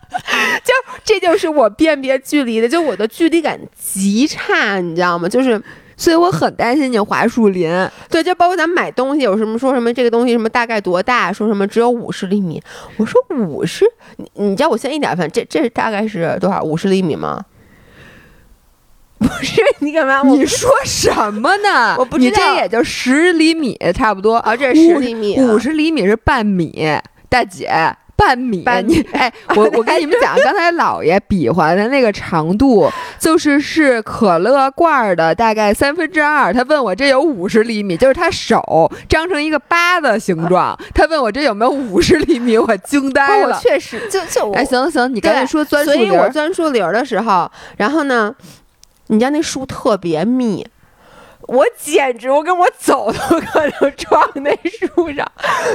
[0.64, 0.74] 就
[1.04, 5.28] 这就是我辨别距离的，就我的距离感极差，你知道吗？
[5.28, 5.62] 就是，
[5.96, 7.70] 所以我很担心你华树林。
[8.10, 12.62] 对，就包括咱们买东西，有什么说什么这个东西什么大概多大，说什么只有五十厘米。
[12.98, 13.86] 我说五十，
[14.18, 16.62] 你你知道我现在一点分，这这大概是多少？
[16.62, 17.44] 五十厘米吗？
[19.18, 20.22] 不是，你干嘛？
[20.24, 21.96] 你说什么呢？
[21.98, 26.86] 我不知道，你这也就十厘米差不多啊，这是十厘米，五十厘米是半米，
[27.30, 27.70] 大姐。
[28.16, 32.90] 半米，你哎，我我跟你们讲，刚才姥爷比划的那个长度，
[33.20, 36.54] 就是是可乐罐的大概三分之二。
[36.54, 40.78] 他问我这有五十厘米，就是他手张成一个八的形状。
[40.94, 43.60] 他问我这有没有五十厘米，我惊呆了。
[43.62, 48.34] 确实，就就哎，行行，你刚才说钻树林，所以我钻树林的时候，然后呢，
[49.08, 50.66] 你家那树特别密。
[51.48, 55.30] 我简直，我跟我走都可能撞那树上，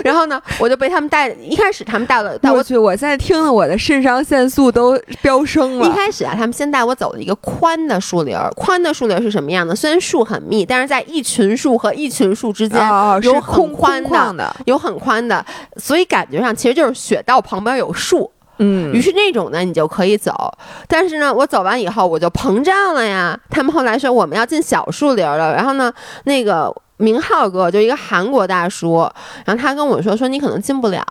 [0.05, 1.29] 然后呢，我就被他们带。
[1.41, 2.77] 一开始他们带了，带我去。
[2.77, 5.87] 我现在听了我的肾上腺素都飙升了。
[5.87, 8.51] 一开始啊，他们先带我走了一个宽的树林儿。
[8.57, 9.75] 宽的树林是什么样的？
[9.75, 12.81] 虽然树很密，但是在一群树和一群树之间
[13.23, 14.03] 有很宽
[14.37, 15.45] 的，有很宽的，
[15.77, 18.31] 所以感觉上其实就是雪道旁边有树。
[18.63, 20.53] 嗯，于是那种呢，你就可以走。
[20.87, 23.39] 但是呢，我走完以后我就膨胀了呀。
[23.49, 25.55] 他们后来说我们要进小树林了。
[25.55, 25.91] 然后呢，
[26.25, 29.11] 那个明浩哥就一个韩国大叔，
[29.47, 31.03] 然后他跟我说说你可能进不了，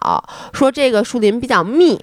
[0.54, 2.00] 说这个树林比较密。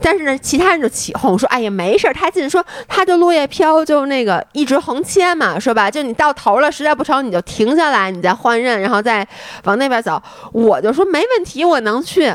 [0.00, 5.90] 但是呢，其他人就起哄说，哎呀，没事儿，他进说他就落叶飘，就那个一直横切嘛，是吧？
[5.90, 9.26] 就你到头了，实在不成你就停下来，你再换刃，然后再
[9.64, 10.20] 往那边走。
[10.52, 12.32] 我就说没问题，我能去。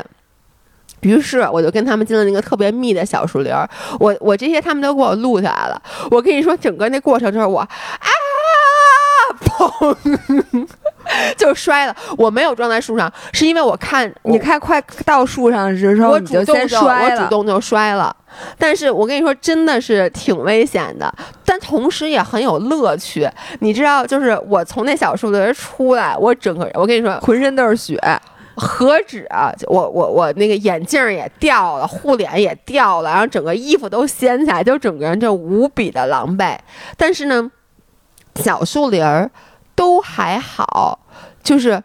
[1.04, 3.68] 于是我就跟他们进了那个特别密的小树林儿，
[4.00, 5.80] 我我这些他们都给我录下来了。
[6.10, 7.68] 我跟你说，整个那过程就是我啊，
[9.40, 10.66] 砰，
[11.36, 11.94] 就摔了。
[12.16, 18.14] 我没有撞在树上，是因为我看你看快到树上的时候，我主动就我主动就摔了。
[18.58, 21.12] 但是我跟你说，真的是挺危险的，
[21.44, 23.28] 但同时也很有乐趣。
[23.60, 27.96] 你知道，就是我从那小树林出来，我整个人，我跟你说，浑身都是血。
[28.56, 29.52] 何止啊！
[29.66, 36.56] 我我我那个眼镜也掉了，护脸也掉了，然后整个衣服都掀起来，就整个人就无比的狼狈。
[36.96, 37.50] 但是呢，
[38.36, 39.28] 小树林儿
[39.74, 41.00] 都还好，
[41.42, 41.82] 就是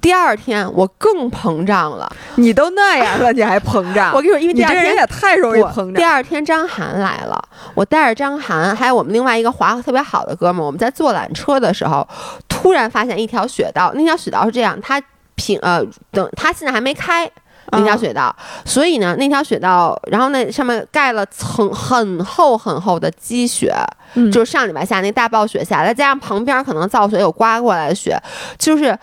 [0.00, 2.12] 第二天我更膨胀了。
[2.34, 4.12] 你都那样了，你还膨胀？
[4.12, 5.94] 我跟你说，因为第二天也太容易膨胀。
[5.94, 7.40] 第二天张涵来了，
[7.74, 12.04] 我带着张涵，还有我们另外一个滑特别好的哥们儿，我们在坐缆车的时候，
[12.48, 13.92] 突然发现一条雪道。
[13.94, 15.00] 那条雪道是这样，它。
[15.42, 17.28] 平呃，等它现在还没开，
[17.72, 18.34] 那条雪道，
[18.64, 23.74] 所以呢，那条雪道，然后那上面盖了层很厚很厚的积雪，
[24.14, 28.16] 嗯就是上礼拜下那大暴雪下，再加上旁边可能造雪有刮过来的雪，
[28.58, 28.96] 就是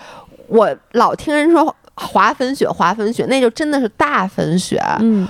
[0.47, 4.81] 我老听人说滑粉雪，滑粉雪，那就真的是大粉雪。
[4.99, 5.27] 嗯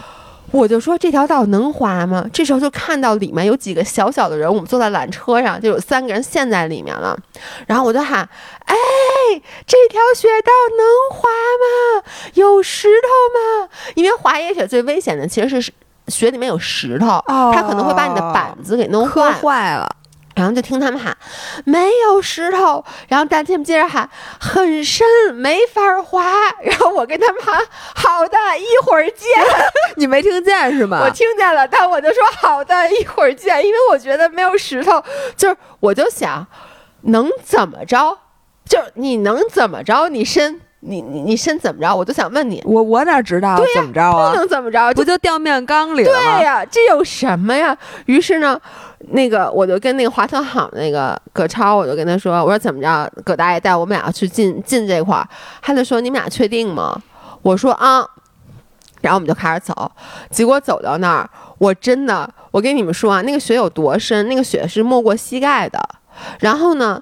[0.51, 2.25] 我就说这条道能滑吗？
[2.33, 7.17] 这时候就看到里面有几个小小的人，我们坐在缆车上，就有三个人陷在里面了。
[7.67, 8.27] 然后我就喊
[8.65, 8.75] ：“哎，
[9.67, 12.03] 这条雪道能滑吗？
[12.33, 13.07] 有石头
[13.63, 15.71] 吗？”因为滑野雪最危险的其实是
[16.07, 19.31] 雪里面有石头，它可能会把你的板子给弄磕。
[19.31, 19.87] 坏了，
[20.35, 21.15] 然后就听他们喊
[21.65, 24.09] 没有石头，然后大家们接着喊
[24.39, 26.23] 很深，没法滑。
[26.61, 27.59] 然后我跟他们喊
[27.95, 29.27] 好的，一会儿见。
[29.97, 31.01] 你没听见是吗？
[31.03, 35.03] 我听见了，但我就说好的，一会儿见，因为我觉得没有石头，
[35.35, 36.45] 就是我就想
[37.01, 38.17] 能怎么着，
[38.65, 44.33] 就是你能怎么着，你深你你你伸怎么着，我就想问你，我我哪知道怎么着不啊？
[44.35, 46.37] 能怎么着，不就就掉面缸里了吗？
[46.37, 47.77] 对呀、这有什么呀？
[48.05, 48.59] 于是呢，
[49.11, 55.27] 那个我就跟那个华特好那个葛超，我就跟他说，我说怎么着，葛大爷带我们俩去进进这块儿，
[55.61, 57.01] 他就说你们俩确定吗？
[57.41, 58.05] 我说啊。
[59.01, 59.89] 然后我们就开始走，
[60.29, 65.79] 结果走到那儿，我真的，我跟你们说啊，那个雪有多深，那个雪是没过膝盖的。
[66.41, 67.01] 然后呢，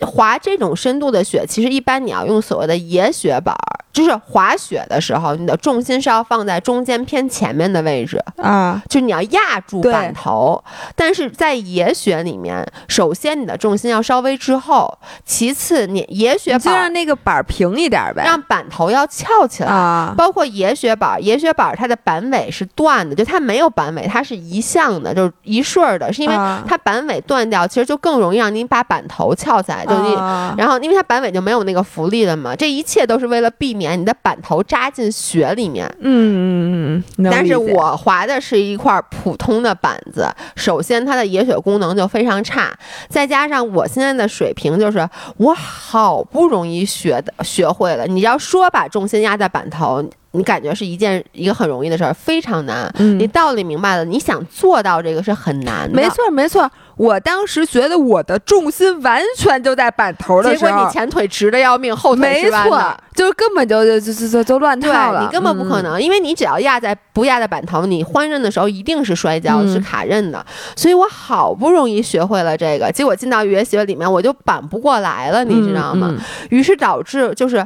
[0.00, 10.62] 滑这种深度的雪，其实一般你要用所谓的野雪板儿，就是滑雪的时候，你的重心是要放在中间偏前面的位置，啊，就是你要压住板头。
[10.94, 18.22] 但是在野雪里面，首先你的重心要稍微滞后，其次你野雪板就让那个板儿平一点呗。
[18.24, 19.68] 让板头要翘起来。
[19.68, 30.14] 啊，包括野雪板，野雪板它的板尾是断的，就它没有板尾，它是一向的，就是一顺儿的，是因为啊它板尾断掉，其实就更容易让您把板头翘起来，就你。
[30.14, 35.86] 啊然后，因为它板尾就没有那个浮力了嘛，这一切都是为了避免你的板头扎进雪里面。
[36.00, 40.26] 嗯嗯嗯，能但是我滑的是一块普通的板子，
[40.56, 42.72] 首先它的野雪功能就非常差，
[43.08, 52.92] 再加上我现在的水平就是我好不容易学的学会了，你要说把重心压在板头，你感觉是一件一个很容易的事儿，非常难。
[52.98, 55.94] 嗯你道理明白了，你想做到这个是很难的。
[55.94, 56.68] 没错没错，
[56.98, 65.84] 我当时觉得我的重心完全就在板头的结时候，果你前腿直的要命，后腿没错，就根本就就就就就就乱套了，你根本不可嗯。
[65.84, 70.44] 能，因为你只要压在不压在板头，你换刃的时候一定是摔跤，嗯是卡刃的。
[70.76, 76.08] 所以我好不容易学会了这个，结果进到越野雪里面，我就板不过来了，你知道吗？
[76.10, 76.18] 嗯？
[76.50, 77.64] 于是导致就是。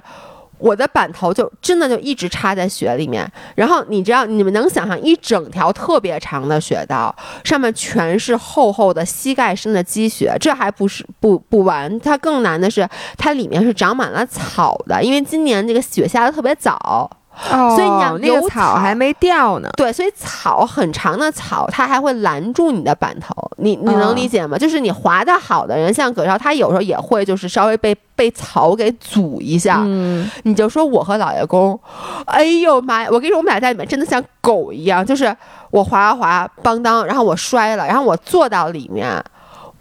[0.63, 12.89] 我的板头就真的就一直插在雪里面，然后你知道，你们能想象一整条特别长的雪道，上面全是厚厚的膝盖深的积雪，这还不是不不完，它更难的是
[13.19, 17.11] 它里面是长满了草的，因为今年这个雪下的特别早，
[17.51, 19.69] 哦，所以你想那个草草还没掉呢。
[19.77, 24.59] 对，所以草很长的草，它还会拦住你的板头，你你哦能理解吗？
[24.59, 31.79] 就是你滑的好的人，像葛超，他有时候也会就是稍微被被草给阻一下，嗯，你就说我和老爷公，
[32.27, 33.09] 哎呦妈呀！
[33.11, 35.35] 我跟你说，我们俩在里面真的像狗一样，就是
[35.71, 39.23] 我滑啊滑，邦当，然后我摔了，然后我坐到里面，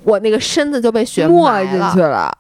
[0.04, 2.32] 我那个身子就被雪没进去，了。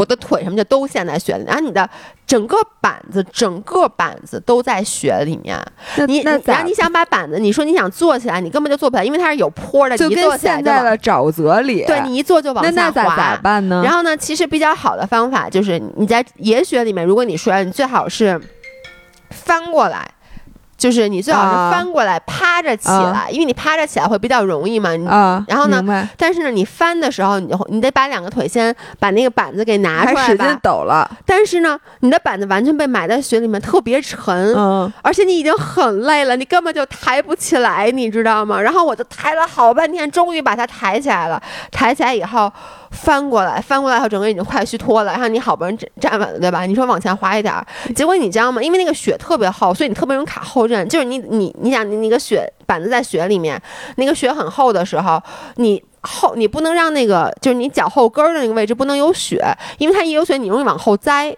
[0.00, 1.88] 我的腿什么就都陷在雪里，然后你的
[2.26, 5.58] 整个板子，整个板子都在雪里面。
[6.08, 13.02] 你然后你想把板子，你说你想坐起来，你根本就坐不起来，因为它是有坡的，就跟你一坐起来现在的沼泽里，对你一坐就往那下滑。
[13.02, 13.82] 那咋咋办呢？
[13.84, 18.40] 然后呢，其实比较好的方法就是你在野雪里面，如果你摔了，你最好是
[19.28, 20.08] 翻过来。
[20.80, 24.90] 就是你最好啊是翻过来趴着起来，因为你趴着起来会比较容易嘛。
[25.06, 30.60] 啊，然后呢但是呢，你翻的时候，你就你得把两个腿先把那个板子给拿还使劲出来吧。
[30.62, 34.54] 抖了，但是呢，你的板子完全被埋在雪里面，特别沉。
[34.56, 38.58] 嗯，而且你已经很累了，你根本就抬不起来，你知道吗？
[38.58, 41.40] 然后我就抬了好半天，终于把它抬起来了。
[41.70, 42.50] 抬起来以后，
[42.90, 45.12] 翻过来，翻过来以后，整个人已经快虚脱了。
[45.12, 46.62] 然后你好不容易站站稳了，对吧？
[46.66, 47.64] 你说往前滑一点儿，
[47.94, 48.62] 结果你知道吗？
[48.62, 50.88] 因为那个雪特别厚，所以你特别容易卡后刃。
[50.88, 53.60] 就是你你你想，你那个雪板子在雪里面，
[53.96, 55.22] 那个雪很厚的时候，
[55.56, 55.82] 你。
[56.02, 59.38] 后你不能让那个就是你脚后跟儿的那个位置不能有雪，
[59.76, 61.30] 因为它一有雪你容易往后栽，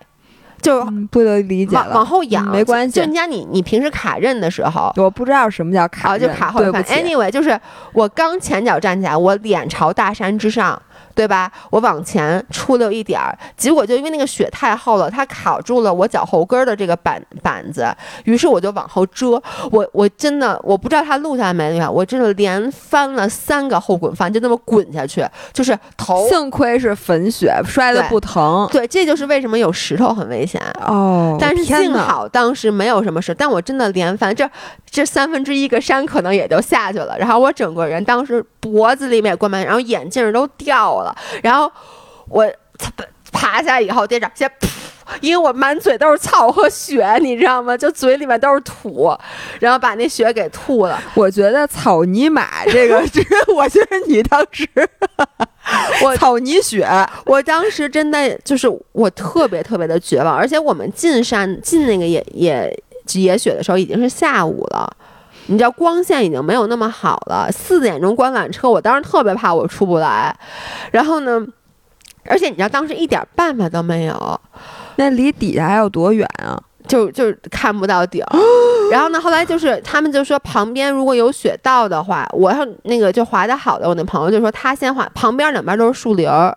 [0.61, 7.61] 就是嗯不能理解往后仰，嗯没关系就你家你你平时卡刃的时候，我不知道什么叫卡啊，就卡后反对不起，Anyway，就是
[7.93, 10.81] 我刚前脚站起来，我脸朝大山之上，
[11.15, 11.51] 对吧？
[11.71, 17.87] 我往前出溜一点儿，结果就因为那个雪太厚了，它卡住了我脚后跟儿的这个板板子，
[18.25, 19.43] 于是我就往后遮。
[19.71, 26.29] 我我真的我不知道他录下来没有，我真的连翻了三个后滚翻，就那么滚下去，就是头。
[26.29, 28.69] 幸亏是粉雪，摔的不疼。
[28.71, 31.37] 对，这就是为什么有石头很危险哦。
[31.41, 34.49] 但是幸好当时没有什么事，但我真的连翻这
[34.89, 41.02] 这三分之一个山可能也就下去了，然后我整个人当时脖子里面也灌满，然后眼镜儿都掉了，
[41.43, 41.71] 然后
[42.29, 42.47] 我
[43.33, 44.69] 爬下来以后，店长先噗。
[45.21, 47.77] 因为我满嘴都是草和雪，你知道吗？
[47.77, 49.15] 就嘴里面都是土，
[49.61, 50.99] 然后把那雪给吐了。
[51.15, 54.67] 我觉得草泥马这个， 这个我觉得你当时，
[56.03, 56.89] 我草泥雪，
[57.27, 62.83] 我当时真的就是我特别特别的绝望，而且我们进山进那个野野
[63.13, 64.91] 野雪的时候已经是下午了，
[65.47, 70.35] 你知道光线已经没有那么好了，四点钟观览车，我当时特别怕我出不来，
[70.91, 71.45] 然后呢，
[72.25, 74.41] 而且你知道当时一点办法都没有，
[74.97, 76.63] 那离底下还有多远啊？
[76.87, 78.39] 就就看不到顶儿。
[78.91, 86.57] 然后呢，后来就是他们就说旁边如果有雪道的话，我要那个就滑得好的，我那朋友就说他先滑，旁边两边都是树林儿，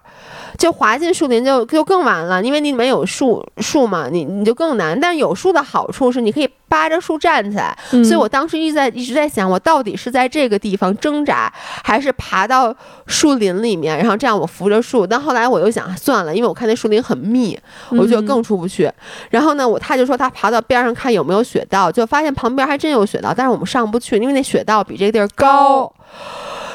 [0.57, 4.99] 就滑进树林就就更完了，因为你里面有树树嘛，你你就更难。
[4.99, 11.51] 但是有树的好处是你可以扒着树站起来，所以我当时一直在一直在想，我到底是在这个地方挣扎，
[11.83, 12.75] 还是爬到
[13.07, 15.07] 树林里面，然后这样我扶着树。
[15.07, 17.57] 但后来我又想算了，因为我看那树林很密，
[17.91, 18.91] 我觉得更出不去。
[19.29, 25.91] 然后呢，我他就说他爬到边上看有没有雪道，就发现旁边还真有雪道，但是我们上不去，因为那雪道比这个地儿高。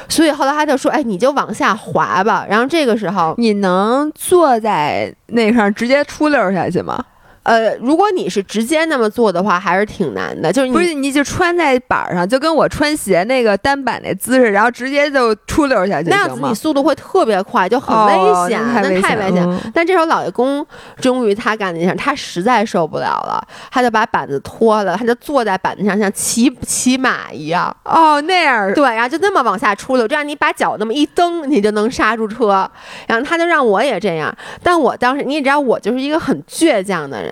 [0.09, 7.05] 所以后来他就说：“哎，你就往下滑吧。”然后这个时候，你能坐在那上直接出溜下去吗？
[7.43, 10.53] 呃，如果你是直接那么做的话，还是挺难的。
[10.53, 16.55] 就是你不是，你就穿在板上，就跟我穿鞋那个单板那姿势，然后直接就出溜下去，那样子你？
[16.55, 19.61] 速度会特别快，就很危哦险，那太危险。
[19.73, 20.65] 但这时候老爷公
[21.01, 32.71] 终于他干了一件，他实在受不了了，他就把板子脱了，他就坐在板子上像骑骑马一样，哦，那样对，然后就那么往下出溜，这样你把脚那么一蹬，你就能刹住车。
[33.07, 37.30] 然后他就让我也这样，但我当时你也知道，我就是一个很倔强的人，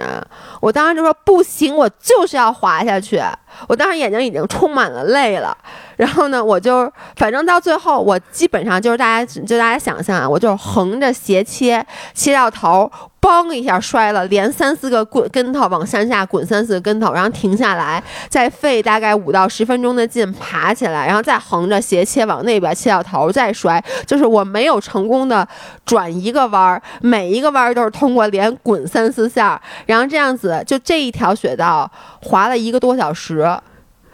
[0.61, 3.23] 我当时就说不行，我就是要滑下去。
[3.67, 5.57] 我当时眼睛已经充满了泪了，
[5.97, 11.85] 然后呢，我就反正到最后，我基本上就是大家就大家想象啊，我就横着斜切，
[12.15, 12.91] 切到头，
[13.21, 25.47] 嘣一下摔了，连三四个滚跟头往山下滚三四个跟头，然后停下来，再费大概五到十分钟的劲爬起来，然后再横着斜切往那边切到头，再摔，就是我没有成功的
[25.85, 31.91] 转一个弯儿，每一个弯儿都是通过连滚三四下，然后这样子就这一条雪道
[32.23, 33.48] 滑了一个多小时。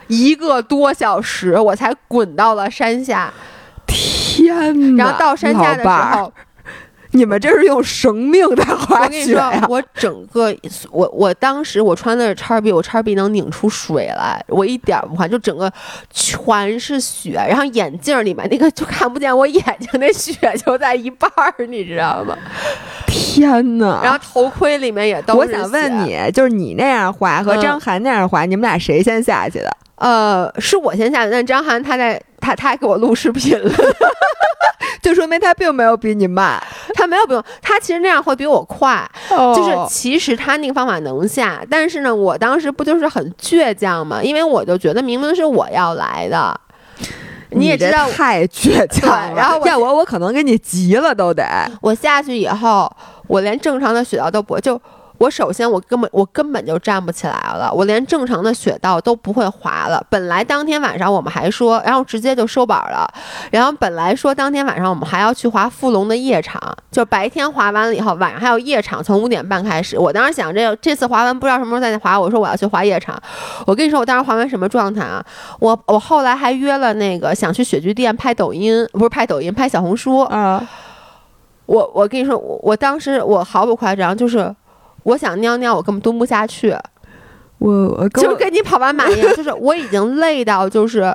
[0.08, 3.32] 一个多小时，我才滚到了山下。
[3.86, 5.04] 天哪！
[5.04, 6.32] 然后到山下的时候，
[7.14, 9.66] 你们这是用生命在滑我跟你说雪呀，？
[9.68, 10.54] 我整个
[10.90, 15.72] 我我当时我穿的是叉 B，我叉 B 能拧出水来，我一点儿不怕，就整个
[16.10, 20.34] 全是雪，然后眼镜里面那个就看不见我眼睛，那雪
[20.66, 22.36] 就在一半儿，你知道吗？
[23.06, 24.00] 天哪！
[24.02, 29.70] 然后头盔里面也都是我想问，你，就是你那样滑和嗯张涵那样滑，你们俩谁先下去的？
[29.96, 33.72] 呃，是我先下去，但张涵他在他他还给我录视频了。
[35.02, 36.62] 就说明他并没有比你慢。
[36.94, 39.08] 他没有不用，他其实那样会比我快。
[39.30, 46.58] 哦就是其实他那个方法能下，但是呢，我当时不就是很倔强嘛，因为我就觉得明明是我要来的，
[47.50, 49.32] 你也知道，太倔强了。
[49.34, 51.44] 然后我要我，我可能给你急了都得。
[51.82, 52.90] 我下去以后，
[53.26, 54.80] 我连正常的雪道都不会，就
[55.18, 60.04] 我首先我根本我根本就站不起来了，我连正常的雪道都不会滑了。
[60.10, 63.08] 本来当天晚上我们还说，然后直接就收板了，
[63.50, 66.60] 然后本来说当天晚上我们还要去滑富龙的夜场，
[66.90, 69.98] 就白天滑完了以后，晚上还有夜场，从五点半开始。
[69.98, 73.16] 我当时想这这次滑完不知道什么时候再滑，我说我要去滑夜场。
[73.66, 75.24] 我跟你说，我当时滑完什么状态啊？
[75.60, 80.18] 我我后来还约了那个想去雪具店拍抖音，不是拍抖音，拍小红书。
[80.20, 80.66] 啊，
[81.66, 84.54] 我我跟你说，我我当时我毫不夸张，就是
[85.04, 86.76] 我想尿尿，我根本蹲不下去，
[87.58, 91.14] 我我就跟你跑完马一样，就是我已经累到，就是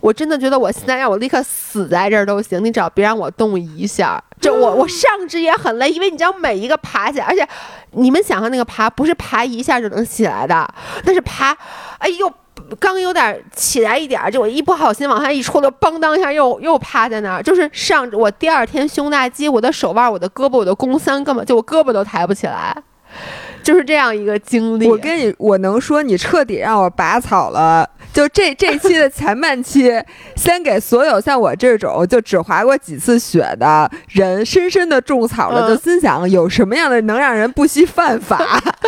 [0.00, 4.22] 我真的觉得我现在让我立刻死在这儿都行，你只要别让我动一下。
[4.40, 7.46] 就我我上肢也很累，因为你知道每一个爬起来，而且
[7.90, 10.66] 你们想象那个爬不是爬一下就能起来的，
[11.04, 11.56] 那是爬，
[11.98, 12.32] 哎呦。
[12.78, 17.42] 刚有点起来一点儿，就我一不好心往下一戳，就梆当一下又又趴在那儿。
[17.42, 22.74] 就是上我第二天胸大肌，我的手腕、我的胳膊、我的肱三根本就我胳膊都抬不起来，
[23.62, 24.86] 就是这样一个经历。
[24.86, 29.90] 我跟你，我能说你彻底让我拔草了就这这期的前半期，
[30.36, 38.38] 先给所有像我这种就只滑过几次雪的人深深的种草了，嗯就心想有什么样的能让人不惜犯法、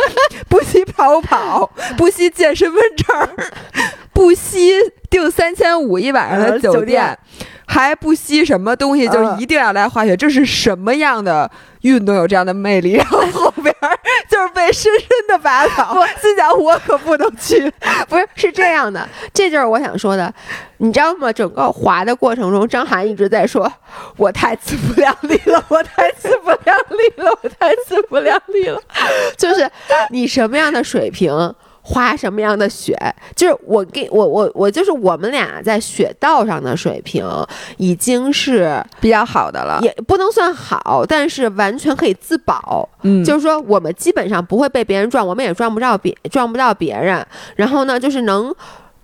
[0.47, 3.29] 不惜跑跑、不惜借身份证、
[4.13, 4.73] 不惜
[5.09, 7.17] 订三千五一晚上的呃酒酒店。
[7.69, 11.51] 还不惜什么东西，就嗯一定要来滑雪，这是什么样的
[11.81, 12.93] 运动有这样的魅力？
[12.93, 13.96] 然后后边儿
[14.29, 17.71] 就是被深深的拔草，心想我可不能去。
[18.07, 20.33] 不是是这样的，这就是我想说的，
[20.77, 21.31] 你知道吗？
[21.31, 23.71] 整个滑的过程中，张涵一直在说
[24.17, 28.81] ：“我太自不量力了，我太自不量力了，我太自不量力了。
[29.37, 29.69] ”就是
[30.09, 31.55] 你什么样的水平。
[31.89, 32.93] 滑什么样的雪，
[33.33, 37.25] 就是我给我我我就是我们俩在雪道上的水平
[37.77, 42.87] 已经是比较好的了，也不能算好，但是完全可以自保。
[43.03, 47.25] 嗯就是说我们基本上不会被别人撞，我们也撞不着别撞不到别人。
[47.55, 48.53] 然后呢，就是能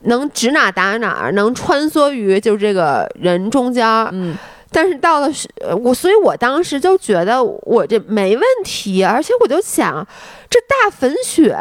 [0.01, 4.09] 能指哪打哪，能穿梭于就是这个人中间儿。
[4.11, 4.36] 嗯，
[4.71, 10.05] 但是到了是呃我，所以我当时就觉得我这没问题，而且我就想，
[10.49, 11.55] 这大粉雪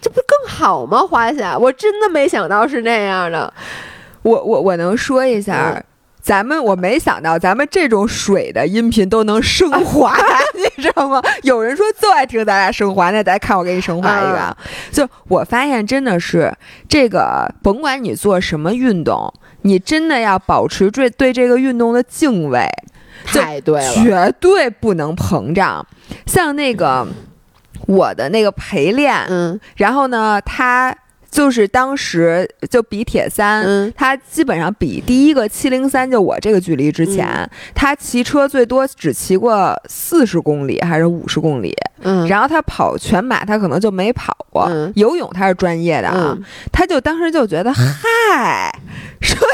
[0.00, 1.02] 这不更好吗？
[1.02, 3.52] 滑起来，我真的没想到是那样的。
[4.22, 5.72] 我我我能说一下。
[5.74, 5.84] 嗯
[6.20, 10.14] 咱们我没想到，咱们这种水的音频都能升华，
[10.76, 11.22] 你知道吗？
[11.42, 14.54] 有人说就爱听咱俩升华，那咱看我给你升华一个啊。
[14.92, 16.52] 就我发现真的是
[16.86, 19.32] 这个，甭管你做什么运动，
[19.62, 22.68] 你真的要保持对对这个运动的敬畏，
[23.32, 25.86] 就太对了，绝对不能膨胀。
[26.26, 27.06] 像那个
[27.88, 29.58] 我的那个陪练，嗯。
[29.76, 30.94] 然后呢，他
[31.30, 33.92] 就是当时就比铁三，嗯。
[33.96, 37.50] 他基本上比第一个七零三，就我这个距离之前，嗯。
[37.74, 44.92] 他骑车最多只骑过四十公里还是五十公里，嗯，然后他跑全马他可能就没跑过，嗯。
[44.94, 46.44] 游泳他是专业的啊，嗯。
[46.70, 48.70] 他就当时就觉得嗨，
[49.22, 49.48] 说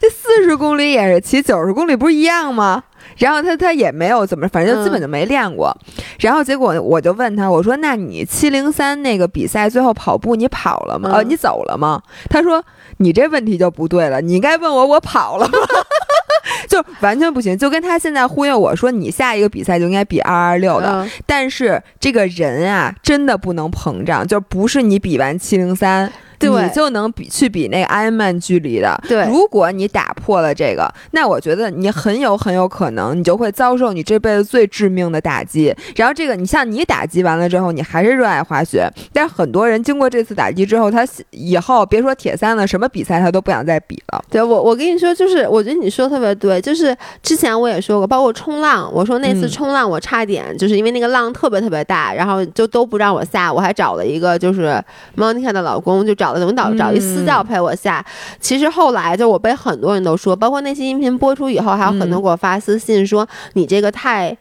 [0.00, 2.84] 这四十公里也是骑九十公里不是一样吗？
[3.16, 5.76] 然后他他也没有怎么，反正就基本就没练过。
[6.20, 11.10] 然后结果我就问他，我说：“那你七零三那个比赛最后跑步你跑了吗？
[11.10, 12.00] 嗯呃，你走了吗？”
[12.30, 12.64] 他说
[12.98, 15.58] ：“你这问题就不对了，你应该问我我跑了吗？”
[16.68, 26.10] 就完全不行，就跟他现在忽悠我说你下一个比赛就应该比二二六的，嗯但是这个人啊，真的不能膨胀，就不是你比完七零三，
[26.50, 29.00] 对你就能比去比那个 Ironman 距离的。
[29.08, 35.74] 对如果你打破了这个，那我觉得你很有很有可能，你就会遭受你这辈子最致命的打击。
[35.96, 44.22] 然后这个，你像你打击完了之后，你还是热爱滑雪，但是很多人经过这次打击之后，他以后别说铁三了，什么比赛他都不想再比了。
[44.30, 54.82] 对我，我跟你说，就是我觉得你说的特别对，就是之前我也说过，包括冲浪，我说那次嗯冲浪我差点、就是因为那个浪特别特别大，然后就都不让我下，我还找了一个就是
[55.16, 58.04] Monica 的老公，就找了领导找一私教陪我下。
[58.40, 64.36] 其实后来就我被很多人都说，包括那期音频播出以后，还有很多嗯给我发私信说、你这个太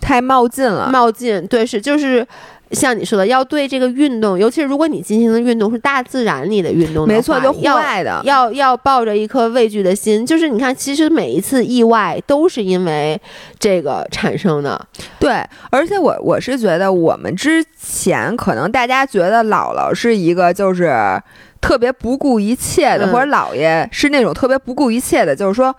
[0.00, 2.26] 太冒进了，冒进，对，是就是。
[2.72, 8.20] 像你说的，要对这个运动，尤其是如果你进行的运动是大自然里的运动的，没错，就户外的。
[8.24, 13.20] 要要抱着一颗畏惧的心，就是你看，其实每一次意外都是因为
[13.58, 14.80] 这个产生的。
[15.18, 21.20] 对，而且我我是觉得，我们之前可能大家觉得姥姥是一个就是
[21.60, 25.74] 特别不顾一切的，嗯或者姥爷是那种特别不顾一切的，就是说。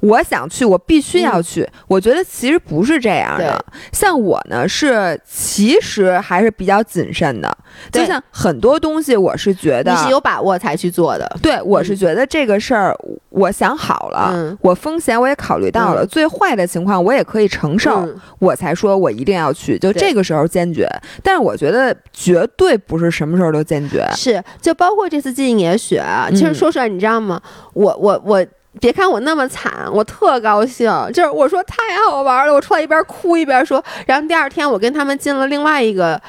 [0.00, 1.68] 我想去，我必须要去。
[1.86, 3.64] 我觉得其实不是这样的。
[3.92, 7.56] 像我呢，是其实还是比较谨慎的。
[7.92, 11.36] 就像很多东西，我是觉得你是有把握才去做的。
[11.42, 12.96] 对，我是觉得这个事儿，
[13.28, 18.00] 我想好了，嗯我风险我也考虑到了，嗯最坏的情况我也可以承受。
[18.00, 20.88] 嗯我才说我一定要去，就这个时候坚决。
[21.22, 24.08] 但是我觉得绝对不是什么时候都坚决。
[24.14, 27.40] 是，就包括这次进野雪啊，其实嗯说出来，你知道吗？
[27.74, 28.46] 我我我。
[28.80, 30.90] 别看我那么惨，我特高兴。
[31.12, 31.76] 就是我说太
[32.06, 33.82] 好玩了，我出来一边哭一边说。
[34.06, 36.20] 然后第二天我跟他们进了另外一个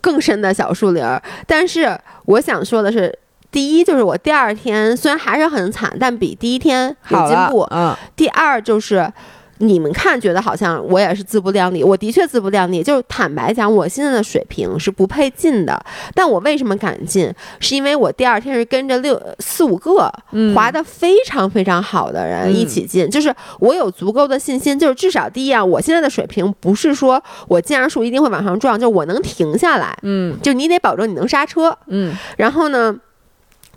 [0.00, 1.22] 更深的小树林儿。
[1.46, 3.16] 但是我想说的是，
[3.50, 7.66] 第一就是我第二天虽然还是很惨，但比第一天有进步。
[7.70, 9.12] 嗯，第二就是。
[9.58, 12.82] 你们看，觉得好像我也是自不量力，我的确自不量力。
[12.82, 15.80] 就是坦白讲，我现在的水平是不配进的。
[16.14, 17.32] 但我为什么敢进？
[17.58, 31.76] 是因为我第二天是跟着六四五个嗯滑得非常非常好的人嗯一起进，就是我有足够的信心，就是至少第一啊，我现在的水平不是说我进上数一定会往上撞，就是我能停下来，嗯就你得保证你能刹车。
[31.88, 32.94] 嗯然后呢，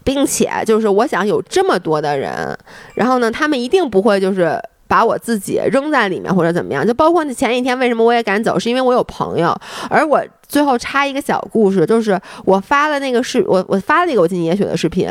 [0.04, 2.58] 并且就是我想有这么多的人，
[2.94, 4.62] 然后呢，他们一定不会就是。
[4.92, 9.56] 把我自己扔在里面或者怎么样，就包括那前一天为什么我也敢走，是因为我有朋友。
[9.90, 15.10] 而我最后插一个小故事，就是我发了那个视，我我发了一个我进野雪的视频，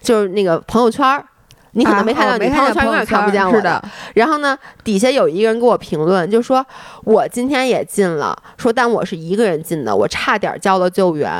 [0.00, 1.24] 就是那个朋友圈儿。
[1.74, 3.80] 你可能没看到，啊你朋友圈永远看不见我是的。
[4.14, 6.66] 然后呢，底下有一个人给我评论，就说
[7.04, 11.30] 我今天也进了，说但我是一个人进的，我差点叫了救援。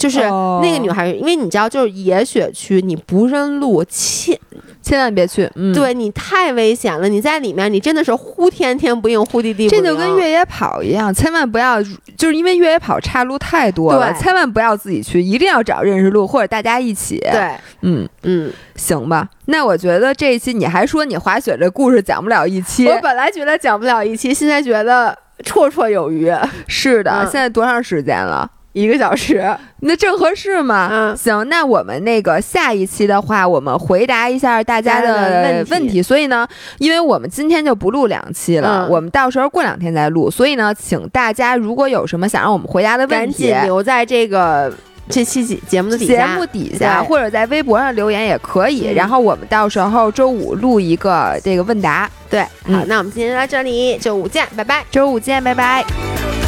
[0.00, 4.34] 就是哦那个女孩，因为你知道，就是野雪区，你不认路，千
[4.80, 5.46] 千万别去。
[5.56, 7.06] 嗯，，对你太危险了。
[7.06, 9.84] 你在里面，你真的是呼天天不应，呼地地不灵。
[9.84, 11.82] 这就跟越野跑一样，千万不要，
[12.16, 17.50] 就是因为越野跑岔路太多了，对千万不要自己去，一定要找认识路或者大家一起。，对，
[17.82, 19.28] 嗯，嗯，行吧。
[19.46, 26.32] 那我觉得这一期你还说你滑雪这故事讲不了一期，我本来觉得讲不了一期，现在觉得绰绰有余，
[26.66, 27.10] 是的。
[27.10, 28.50] 嗯现在多长时间了？
[28.72, 29.44] 一个小时。
[29.82, 30.88] 那正合适嘛。
[30.92, 36.02] 嗯行，那我们那个下一期的话，我们回答一下大家的的问题问题。
[36.02, 36.46] 所以呢，
[36.78, 40.30] 因为我们今天就不录两期了，嗯我们到时候过两天再录。
[40.30, 44.72] 所以呢，请大家如果有什么想让我们回答的问题赶题紧，留在这个
[45.08, 46.26] 这期节节目的底节下。
[46.36, 48.88] 目底下或者在微博上留言也可以。
[48.88, 54.84] 嗯然后我们到时候周五录一个这个问答，对，好，嗯那我们今天就到这里，周五见，拜拜。
[54.90, 56.39] 周五见，拜拜。